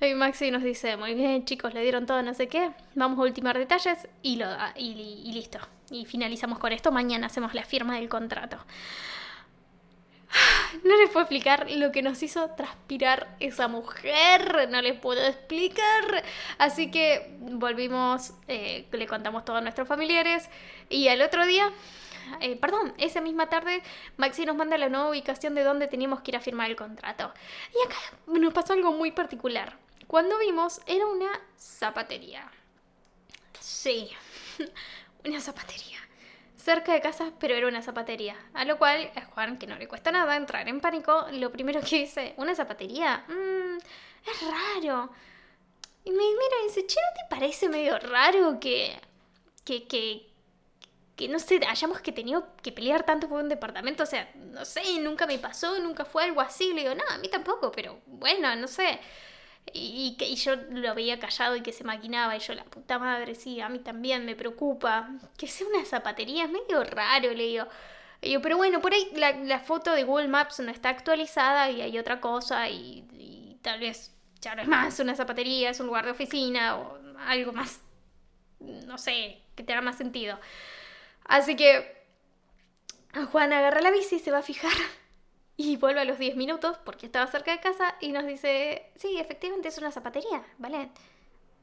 Y 0.00 0.12
Maxi 0.12 0.50
nos 0.50 0.62
dice, 0.62 0.98
muy 0.98 1.14
bien 1.14 1.46
chicos, 1.46 1.72
le 1.72 1.82
dieron 1.82 2.04
todo, 2.04 2.22
no 2.22 2.34
sé 2.34 2.48
qué, 2.48 2.72
vamos 2.94 3.18
a 3.18 3.22
ultimar 3.22 3.56
detalles 3.56 4.08
y, 4.22 4.36
lo, 4.36 4.46
y 4.76 5.32
listo. 5.32 5.58
Y 5.90 6.04
finalizamos 6.04 6.58
con 6.58 6.72
esto, 6.72 6.92
mañana 6.92 7.28
hacemos 7.28 7.54
la 7.54 7.64
firma 7.64 7.96
del 7.96 8.10
contrato. 8.10 8.58
No 10.84 10.96
les 10.96 11.10
puedo 11.10 11.22
explicar 11.22 11.68
lo 11.70 11.90
que 11.90 12.02
nos 12.02 12.22
hizo 12.22 12.50
transpirar 12.50 13.36
esa 13.40 13.66
mujer, 13.66 14.68
no 14.70 14.80
les 14.80 14.98
puedo 14.98 15.20
explicar. 15.26 16.24
Así 16.58 16.90
que 16.90 17.36
volvimos, 17.40 18.34
eh, 18.46 18.86
le 18.92 19.06
contamos 19.06 19.44
todo 19.44 19.56
a 19.56 19.60
nuestros 19.60 19.88
familiares 19.88 20.48
y 20.88 21.08
al 21.08 21.22
otro 21.22 21.44
día, 21.46 21.72
eh, 22.40 22.56
perdón, 22.56 22.94
esa 22.98 23.20
misma 23.20 23.48
tarde, 23.48 23.82
Maxi 24.16 24.44
nos 24.46 24.56
manda 24.56 24.78
la 24.78 24.88
nueva 24.88 25.10
ubicación 25.10 25.54
de 25.54 25.64
donde 25.64 25.88
teníamos 25.88 26.20
que 26.22 26.32
ir 26.32 26.36
a 26.36 26.40
firmar 26.40 26.70
el 26.70 26.76
contrato. 26.76 27.32
Y 27.74 27.86
acá 27.86 27.98
nos 28.26 28.52
pasó 28.52 28.72
algo 28.72 28.92
muy 28.92 29.12
particular. 29.12 29.76
Cuando 30.06 30.38
vimos, 30.38 30.80
era 30.86 31.06
una 31.06 31.30
zapatería. 31.56 32.50
Sí, 33.60 34.10
una 35.24 35.40
zapatería 35.40 36.00
cerca 36.60 36.92
de 36.92 37.00
casa, 37.00 37.32
pero 37.38 37.54
era 37.54 37.66
una 37.66 37.82
zapatería. 37.82 38.36
A 38.54 38.64
lo 38.64 38.78
cual 38.78 39.10
a 39.16 39.24
Juan, 39.24 39.58
que 39.58 39.66
no 39.66 39.76
le 39.76 39.88
cuesta 39.88 40.12
nada 40.12 40.36
entrar 40.36 40.68
en 40.68 40.80
pánico, 40.80 41.26
lo 41.32 41.50
primero 41.50 41.80
que 41.80 42.00
dice, 42.00 42.34
¿una 42.36 42.54
zapatería? 42.54 43.24
Mmm, 43.28 43.78
es 44.30 44.42
raro. 44.42 45.10
Y 46.04 46.10
me 46.10 46.16
mira 46.16 46.56
y 46.62 46.68
dice, 46.68 46.86
che, 46.86 46.96
¿no 47.00 47.22
te 47.22 47.34
parece 47.34 47.68
medio 47.68 47.98
raro 47.98 48.58
que, 48.60 48.98
que, 49.64 49.86
que, 49.86 50.29
que, 51.20 51.28
no 51.28 51.38
sé, 51.38 51.60
hayamos 51.68 52.00
que 52.00 52.12
tenido 52.12 52.48
que 52.62 52.72
pelear 52.72 53.04
tanto 53.04 53.28
por 53.28 53.42
un 53.42 53.50
departamento? 53.50 54.04
O 54.04 54.06
sea, 54.06 54.30
no 54.34 54.64
sé, 54.64 54.80
nunca 55.00 55.26
me 55.26 55.38
pasó, 55.38 55.78
nunca 55.78 56.06
fue 56.06 56.24
algo 56.24 56.40
así. 56.40 56.72
Le 56.72 56.80
digo, 56.80 56.94
no, 56.94 57.04
a 57.10 57.18
mí 57.18 57.28
tampoco, 57.28 57.70
pero 57.70 58.00
bueno, 58.06 58.56
no 58.56 58.66
sé. 58.66 58.98
Y, 59.74 60.16
y, 60.18 60.34
yo 60.36 60.56
lo 60.56 60.94
veía 60.94 61.20
callado 61.20 61.56
y 61.56 61.62
que 61.62 61.72
se 61.72 61.84
maquinaba 61.84 62.34
y 62.36 62.40
yo, 62.40 62.54
la 62.54 62.64
puta 62.64 62.98
madre, 62.98 63.34
sí, 63.34 63.60
a 63.60 63.68
mí 63.68 63.80
también 63.80 64.24
me 64.24 64.34
preocupa. 64.34 65.10
Que 65.36 65.46
sea 65.46 65.66
una 65.66 65.84
zapatería 65.84 66.44
es 66.44 66.50
medio 66.50 66.82
raro, 66.84 67.32
le 67.34 67.44
digo. 67.44 67.66
yo, 68.22 68.40
pero 68.40 68.56
bueno, 68.56 68.80
por 68.80 68.94
ahí 68.94 69.12
la, 69.14 69.60
foto 69.60 69.92
de 69.92 70.04
Google 70.04 70.28
Maps 70.28 70.60
no 70.60 70.70
está 70.70 70.88
actualizada 70.88 71.70
y 71.70 71.82
hay 71.82 71.98
otra 71.98 72.20
cosa 72.20 72.68
y, 72.70 73.58
tal 73.62 73.80
vez 73.80 74.16
ya 74.40 74.54
no 74.54 74.62
es 74.62 74.68
más 74.68 74.98
una 75.00 75.14
zapatería, 75.14 75.68
es 75.68 75.80
un 75.80 75.86
lugar 75.86 76.06
de 76.06 76.12
oficina 76.12 76.78
o 76.78 76.98
algo 77.26 77.52
más, 77.52 77.82
no 78.58 78.96
sé, 78.96 79.42
que 79.54 79.62
tenga 79.62 79.82
más 79.82 79.98
sentido. 79.98 80.38
Así 81.24 81.56
que 81.56 82.04
Juan 83.32 83.52
agarra 83.52 83.80
la 83.80 83.90
bici 83.90 84.16
y 84.16 84.20
se 84.20 84.30
va 84.30 84.38
a 84.38 84.42
fijar 84.42 84.72
y 85.56 85.76
vuelve 85.76 86.00
a 86.00 86.04
los 86.06 86.18
10 86.18 86.36
minutos 86.36 86.78
porque 86.84 87.04
estaba 87.04 87.26
cerca 87.26 87.52
de 87.52 87.60
casa 87.60 87.94
y 88.00 88.12
nos 88.12 88.26
dice, 88.26 88.90
sí, 88.94 89.18
efectivamente 89.18 89.68
es 89.68 89.76
una 89.76 89.90
zapatería, 89.90 90.42
¿vale? 90.56 90.90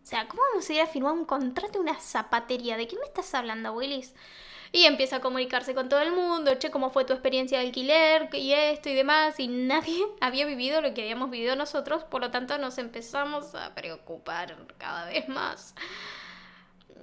O 0.04 0.06
sea, 0.06 0.28
¿cómo 0.28 0.43
vamos 0.52 0.70
a 0.70 0.74
ir 0.74 0.82
a 0.82 0.88
firmar 0.88 1.13
un 1.13 1.26
contrato 1.26 1.74
de 1.74 1.80
una 1.80 2.00
zapatería? 2.00 2.78
¿De 2.78 2.88
qué 2.88 2.96
me 2.96 3.06
estás 3.06 3.34
hablando, 3.34 3.74
Willis? 3.74 4.13
Y 4.72 4.86
empieza 4.86 5.15
a 5.15 5.20
comunicarse 5.20 5.74
con 5.74 5.89
todo 5.89 6.02
el 6.02 6.12
mundo, 6.12 6.54
che, 6.56 6.70
¿cómo 6.70 6.91
fue 6.91 7.06
tu 7.06 7.13
experiencia 7.13 7.60
de 7.60 7.65
alquiler? 7.65 8.30
Y 8.34 8.54
esto 8.54 8.89
y 8.89 8.93
demás. 8.93 9.39
Y 9.39 9.48
nadie 9.48 10.06
había 10.22 10.46
vivido 10.46 10.82
lo 10.82 10.93
que 10.93 11.02
habíamos 11.02 11.32
vivido 11.32 11.56
nosotros, 11.56 12.04
por 12.04 12.22
lo 12.22 12.30
tanto 12.30 12.58
nos 12.60 12.78
empezamos 12.78 13.56
a 13.56 13.74
preocupar 13.74 14.56
cada 14.78 15.08
vez 15.08 15.28
más. 15.28 15.74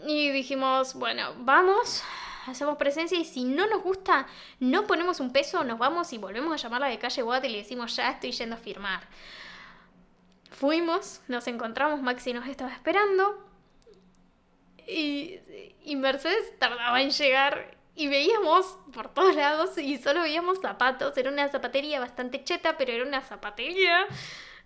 Y 0.06 0.30
dijimos, 0.30 0.94
bueno, 0.94 1.34
vamos 1.38 2.04
hacemos 2.46 2.76
presencia 2.76 3.18
y 3.18 3.24
si 3.24 3.44
no 3.44 3.66
nos 3.66 3.82
gusta, 3.82 4.26
no 4.60 4.86
ponemos 4.86 5.20
un 5.20 5.32
peso, 5.32 5.64
nos 5.64 5.78
vamos 5.78 6.12
y 6.12 6.18
volvemos 6.18 6.52
a 6.52 6.56
llamarla 6.56 6.88
de 6.88 6.98
calle 6.98 7.22
Watt 7.22 7.44
y 7.44 7.48
le 7.48 7.58
decimos 7.58 7.96
ya 7.96 8.10
estoy 8.10 8.32
yendo 8.32 8.56
a 8.56 8.58
firmar. 8.58 9.02
Fuimos, 10.50 11.20
nos 11.28 11.46
encontramos, 11.48 12.00
Maxi 12.00 12.32
nos 12.32 12.46
estaba 12.46 12.72
esperando 12.72 13.44
y, 14.86 15.40
y 15.84 15.96
Mercedes 15.96 16.58
tardaba 16.58 17.02
en 17.02 17.10
llegar 17.10 17.74
y 17.96 18.08
veíamos 18.08 18.78
por 18.92 19.12
todos 19.12 19.36
lados 19.36 19.78
y 19.78 19.98
solo 19.98 20.22
veíamos 20.22 20.60
zapatos. 20.60 21.16
Era 21.16 21.30
una 21.30 21.48
zapatería 21.48 22.00
bastante 22.00 22.42
cheta, 22.42 22.76
pero 22.76 22.92
era 22.92 23.04
una 23.04 23.20
zapatería. 23.20 24.06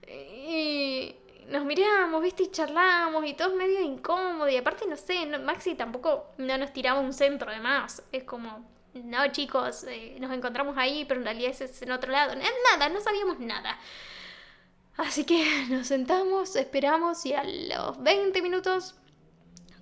Y, 0.07 1.14
nos 1.49 1.65
mirábamos, 1.65 2.23
viste, 2.23 2.45
y 2.45 2.51
charlábamos 2.51 3.25
y 3.27 3.35
todo 3.35 3.55
medio 3.55 3.81
incómodo. 3.81 4.49
Y 4.49 4.57
aparte, 4.57 4.87
no 4.87 4.97
sé, 4.97 5.27
Maxi 5.27 5.75
tampoco 5.75 6.33
no 6.39 6.59
nos 6.59 6.73
tiraba 6.73 7.01
un 7.01 7.13
centro 7.13 7.51
además. 7.51 8.03
Es 8.13 8.25
como, 8.25 8.65
no 8.95 9.27
chicos, 9.33 9.85
eh, 9.85 10.17
nos 10.21 10.33
encontramos 10.33 10.77
ahí, 10.77 11.05
pero 11.07 11.21
en 11.21 11.25
realidad 11.25 11.51
es 11.59 11.83
en 11.83 11.93
otro 11.93 12.13
lado. 12.13 12.35
Nada, 12.35 12.89
no 12.89 13.01
sabíamos 13.01 13.39
nada. 13.41 13.79
Así 14.97 15.25
que 15.25 15.67
nos 15.71 15.87
sentamos, 15.87 16.57
esperamos 16.57 17.25
y 17.25 17.35
a 17.35 17.45
los 17.45 18.03
20 18.03 18.43
minutos 18.43 18.95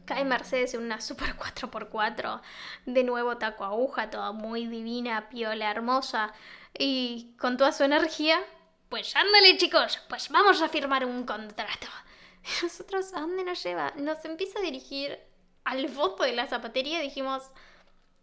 cae 0.04 0.24
Mercedes 0.24 0.74
en 0.74 0.82
una 0.82 1.00
Super 1.00 1.36
4x4. 1.36 2.40
De 2.86 3.02
nuevo 3.02 3.38
taco 3.38 3.64
aguja, 3.64 4.10
toda 4.10 4.32
muy 4.32 4.66
divina, 4.66 5.28
piola, 5.28 5.70
hermosa. 5.70 6.32
Y 6.78 7.34
con 7.38 7.56
toda 7.56 7.72
su 7.72 7.82
energía 7.82 8.38
pues 8.96 9.14
ándale 9.14 9.58
chicos, 9.58 10.00
pues 10.08 10.30
vamos 10.30 10.62
a 10.62 10.70
firmar 10.70 11.04
un 11.04 11.26
contrato. 11.26 11.86
Y 12.42 12.48
nosotros, 12.64 13.12
¿a 13.12 13.20
dónde 13.20 13.44
nos 13.44 13.62
lleva? 13.62 13.92
Nos 13.96 14.24
empieza 14.24 14.58
a 14.58 14.62
dirigir 14.62 15.20
al 15.64 15.86
foto 15.90 16.22
de 16.22 16.32
la 16.32 16.46
zapatería 16.46 17.00
y 17.00 17.08
dijimos, 17.08 17.42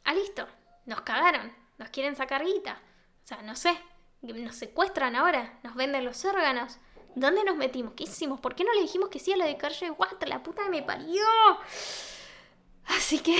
ah, 0.03 0.15
listo, 0.15 0.47
nos 0.87 1.01
cagaron, 1.01 1.53
nos 1.77 1.89
quieren 1.89 2.15
sacar 2.15 2.43
guita. 2.43 2.81
O 3.23 3.27
sea, 3.27 3.43
no 3.43 3.55
sé, 3.55 3.77
nos 4.23 4.55
secuestran 4.55 5.15
ahora, 5.15 5.59
nos 5.61 5.75
venden 5.75 6.05
los 6.05 6.25
órganos. 6.25 6.79
¿Dónde 7.13 7.43
nos 7.43 7.55
metimos? 7.55 7.93
¿Qué 7.93 8.05
hicimos? 8.05 8.39
¿Por 8.39 8.55
qué 8.55 8.63
no 8.63 8.73
le 8.73 8.81
dijimos 8.81 9.09
que 9.09 9.19
sí 9.19 9.31
a 9.31 9.37
lo 9.37 9.45
de 9.45 9.57
Calle 9.57 9.91
Watt? 9.91 10.23
La 10.23 10.41
puta 10.41 10.67
me 10.69 10.81
parió. 10.81 11.23
Así 12.87 13.19
que 13.19 13.37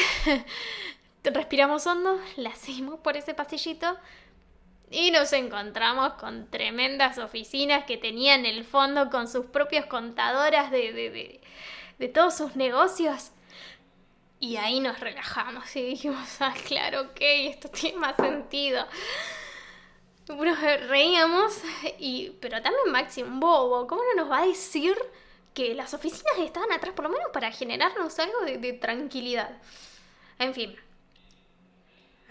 respiramos 1.23 1.87
hondo, 1.87 2.21
la 2.35 2.53
seguimos 2.53 2.99
por 2.99 3.17
ese 3.17 3.33
pasillito 3.33 3.97
y 4.93 5.09
nos 5.09 5.33
encontramos 5.33 6.13
con 6.13 6.47
tremendas 6.49 7.17
oficinas 7.17 7.85
que 7.85 7.97
tenían 7.97 8.45
el 8.45 8.63
fondo 8.63 9.09
con 9.09 9.27
sus 9.27 9.47
propias 9.47 9.87
contadoras 9.87 10.69
de, 10.69 10.93
de, 10.93 11.41
de, 11.97 12.07
todos 12.09 12.37
sus 12.37 12.55
negocios. 12.55 13.31
Y 14.39 14.57
ahí 14.57 14.79
nos 14.79 14.99
relajamos 14.99 15.75
y 15.75 15.81
dijimos, 15.81 16.37
ah, 16.41 16.53
claro, 16.67 17.01
ok, 17.01 17.17
esto 17.19 17.69
tiene 17.69 17.97
más 17.97 18.15
sentido. 18.17 18.85
Nos 20.27 20.61
reíamos, 20.61 21.59
y, 21.97 22.37
pero 22.39 22.61
también 22.61 22.91
Maxi, 22.91 23.23
bobo, 23.23 23.87
¿cómo 23.87 24.01
no 24.03 24.23
nos 24.23 24.31
va 24.31 24.43
a 24.43 24.45
decir 24.45 24.95
que 25.55 25.73
las 25.73 25.93
oficinas 25.93 26.37
estaban 26.39 26.71
atrás, 26.71 26.93
por 26.93 27.03
lo 27.03 27.09
menos 27.09 27.27
para 27.33 27.51
generarnos 27.51 28.19
algo 28.19 28.41
de 28.41 28.73
tranquilidad? 28.73 29.57
En 30.39 30.53
fin, 30.53 30.75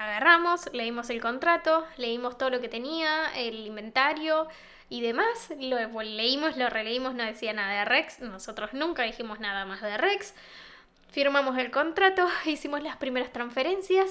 agarramos, 0.04 0.72
leímos 0.72 1.10
el 1.10 1.20
contrato, 1.20 1.86
leímos 1.96 2.38
todo 2.38 2.50
lo 2.50 2.60
que 2.60 2.68
tenía, 2.68 3.32
el 3.34 3.66
inventario 3.66 4.48
y 4.88 5.00
demás. 5.00 5.52
Lo 5.58 5.78
leímos, 6.02 6.56
lo 6.56 6.68
releímos, 6.68 7.14
no 7.14 7.24
decía 7.24 7.52
nada 7.52 7.78
de 7.78 7.84
Rex. 7.84 8.20
Nosotros 8.20 8.74
nunca 8.74 9.02
dijimos 9.04 9.40
nada 9.40 9.64
más 9.64 9.80
de 9.80 9.96
Rex. 9.96 10.34
Firmamos 11.10 11.58
el 11.58 11.70
contrato, 11.70 12.28
hicimos 12.44 12.82
las 12.82 12.96
primeras 12.96 13.32
transferencias 13.32 14.10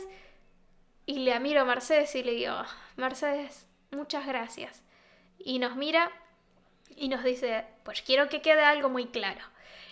y 1.06 1.20
le 1.20 1.40
miro 1.40 1.62
a 1.62 1.66
Mercedes 1.66 2.16
y 2.16 2.24
le 2.24 2.34
digo, 2.34 2.56
Mercedes, 2.96 3.68
muchas 3.92 4.26
gracias. 4.26 4.84
Y 5.40 5.60
nos 5.60 5.76
mira 5.76 6.12
y 6.96 7.10
nos 7.10 7.24
dice, 7.24 7.66
pues 7.84 8.02
quiero 8.02 8.30
que 8.30 8.42
quede 8.42 8.64
algo 8.64 8.90
muy 8.90 9.08
claro. 9.08 9.42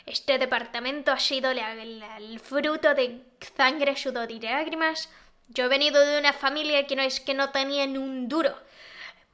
Este 0.06 0.38
departamento 0.38 1.12
ha 1.12 1.20
sido 1.20 1.52
el 1.52 2.40
fruto 2.40 2.94
de 2.96 3.22
sangre, 3.56 3.96
sudor 3.96 4.32
y 4.32 4.40
lágrimas 4.40 5.10
yo 5.50 5.66
he 5.66 5.68
venido 5.68 6.06
de 6.06 6.20
una 6.20 6.34
familia 6.34 6.88
que 6.88 6.96
no 6.96 7.02
es 7.02 7.20
que 7.20 7.34
no 7.34 7.50
tenían 7.50 7.98
un 7.98 8.28
duro, 8.28 8.56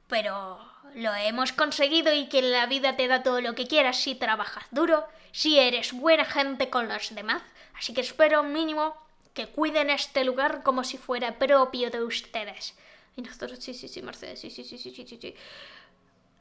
pero 0.08 0.58
lo 0.94 1.14
hemos 1.14 1.52
conseguido 1.52 2.12
y 2.14 2.28
que 2.28 2.42
la 2.42 2.66
vida 2.66 2.96
te 2.96 3.06
da 3.06 3.22
todo 3.22 3.40
lo 3.40 3.54
que 3.54 3.66
quieras 3.66 4.00
si 4.00 4.14
trabajas 4.14 4.64
duro, 4.70 5.06
si 5.32 5.58
eres 5.58 5.92
buena 5.92 6.24
gente 6.24 6.70
con 6.70 6.88
los 6.88 7.14
demás. 7.14 7.42
Así 7.74 7.92
que 7.92 8.00
espero 8.00 8.42
mínimo 8.42 8.96
que 9.34 9.48
cuiden 9.48 9.90
este 9.90 10.24
lugar 10.24 10.62
como 10.62 10.84
si 10.84 10.96
fuera 10.96 11.38
propio 11.38 11.90
de 11.90 12.02
ustedes. 12.02 12.74
Y 13.16 13.22
nosotros, 13.22 13.58
sí, 13.58 13.74
sí, 13.74 13.88
sí, 13.88 14.00
Mercedes, 14.00 14.40
sí, 14.40 14.50
sí, 14.50 14.64
sí, 14.64 14.78
sí, 14.78 14.90
sí, 14.90 15.18
sí. 15.20 15.34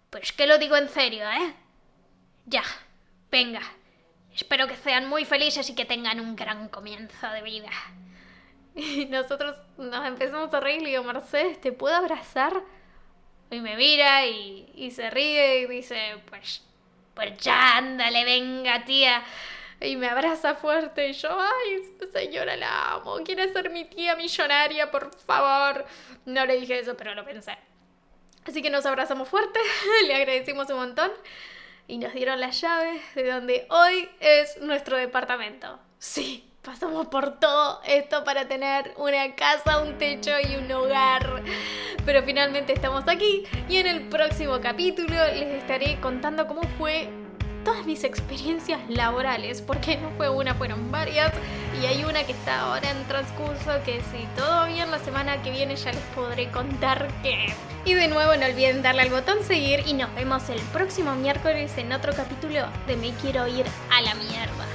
Pues 0.09 0.31
que 0.31 0.47
lo 0.47 0.57
digo 0.57 0.77
en 0.77 0.87
serio, 0.87 1.29
¿eh? 1.29 1.53
Ya, 2.45 2.63
venga. 3.29 3.61
Espero 4.33 4.67
que 4.67 4.77
sean 4.77 5.09
muy 5.09 5.25
felices 5.25 5.69
y 5.69 5.75
que 5.75 5.83
tengan 5.83 6.21
un 6.21 6.35
gran 6.35 6.69
comienzo 6.69 7.27
de 7.29 7.41
vida. 7.41 7.71
Y 8.77 9.05
nosotros 9.05 9.55
nos 9.77 10.05
empezamos 10.05 10.53
a 10.53 10.59
reír 10.59 10.81
y 10.81 10.83
le 10.83 10.89
digo, 10.91 11.03
Mercedes, 11.03 11.61
¿te 11.61 11.71
puedo 11.71 11.95
abrazar? 11.95 12.61
Y 13.49 13.61
me 13.61 13.75
mira 13.77 14.25
y, 14.25 14.91
se 14.91 15.09
ríe 15.09 15.61
y 15.61 15.67
dice, 15.67 16.17
pues 16.29 16.61
Pues 17.13 17.37
ya, 17.37 17.77
ándale, 17.77 18.25
venga, 18.25 18.83
tía. 18.83 19.23
Y 19.79 19.95
me 19.95 20.07
abraza 20.07 20.55
fuerte 20.55 21.09
y 21.09 21.13
yo, 21.13 21.29
ay, 21.39 21.93
señora, 22.11 22.55
la 22.55 22.93
amo. 22.93 23.17
Quiere 23.23 23.51
ser 23.51 23.69
mi 23.69 23.85
tía 23.85 24.15
millonaria, 24.15 24.91
por 24.91 25.15
favor. 25.19 25.85
No 26.25 26.45
le 26.45 26.59
dije 26.59 26.79
eso, 26.79 26.97
pero 26.97 27.13
lo 27.13 27.23
pensé. 27.25 27.57
Así 28.45 28.61
que 28.61 28.69
nos 28.69 28.85
abrazamos 28.85 29.27
fuerte, 29.27 29.59
le 30.07 30.15
agradecimos 30.15 30.69
un 30.69 30.77
montón 30.77 31.11
y 31.87 31.97
nos 31.97 32.13
dieron 32.13 32.39
las 32.39 32.61
llaves 32.61 33.01
de 33.15 33.31
donde 33.31 33.67
hoy 33.69 34.09
es 34.19 34.57
nuestro 34.61 34.97
departamento. 34.97 35.79
Sí, 35.97 36.47
pasamos 36.65 37.07
por 37.07 37.39
todo 37.39 37.79
esto 37.87 38.23
para 38.23 38.47
tener 38.47 38.93
una 38.97 39.35
casa, 39.35 39.81
un 39.81 39.97
techo 39.97 40.31
y 40.49 40.55
un 40.55 40.71
hogar. 40.71 41.43
Pero 42.05 42.23
finalmente 42.23 42.73
estamos 42.73 43.07
aquí 43.07 43.43
y 43.69 43.77
en 43.77 43.87
el 43.87 44.09
próximo 44.09 44.59
capítulo 44.59 45.15
les 45.27 45.61
estaré 45.61 45.99
contando 46.01 46.47
cómo 46.47 46.63
fue 46.77 47.07
todas 47.63 47.85
mis 47.85 48.03
experiencias 48.03 48.79
laborales, 48.89 49.61
porque 49.61 49.97
no 49.97 50.11
fue 50.11 50.29
una, 50.29 50.53
fueron 50.53 50.91
varias, 50.91 51.33
y 51.81 51.87
hay 51.87 52.03
una 52.03 52.23
que 52.23 52.31
está 52.31 52.61
ahora 52.61 52.91
en 52.91 53.03
transcurso 53.07 53.71
que 53.83 54.01
si 54.11 54.27
todo 54.35 54.67
bien 54.67 54.91
la 54.91 54.99
semana 54.99 55.41
que 55.41 55.49
viene 55.49 55.75
ya 55.75 55.91
les 55.91 56.03
podré 56.15 56.51
contar 56.51 57.07
qué 57.23 57.47
Y 57.83 57.95
de 57.95 58.07
nuevo 58.07 58.35
no 58.35 58.45
olviden 58.45 58.83
darle 58.83 59.01
al 59.01 59.09
botón 59.09 59.43
seguir 59.43 59.81
y 59.87 59.93
nos 59.93 60.13
vemos 60.13 60.47
el 60.49 60.59
próximo 60.71 61.15
miércoles 61.15 61.75
en 61.77 61.91
otro 61.91 62.13
capítulo 62.13 62.67
de 62.85 62.97
Me 62.97 63.09
quiero 63.15 63.47
ir 63.47 63.65
a 63.91 64.01
la 64.01 64.13
mierda. 64.13 64.74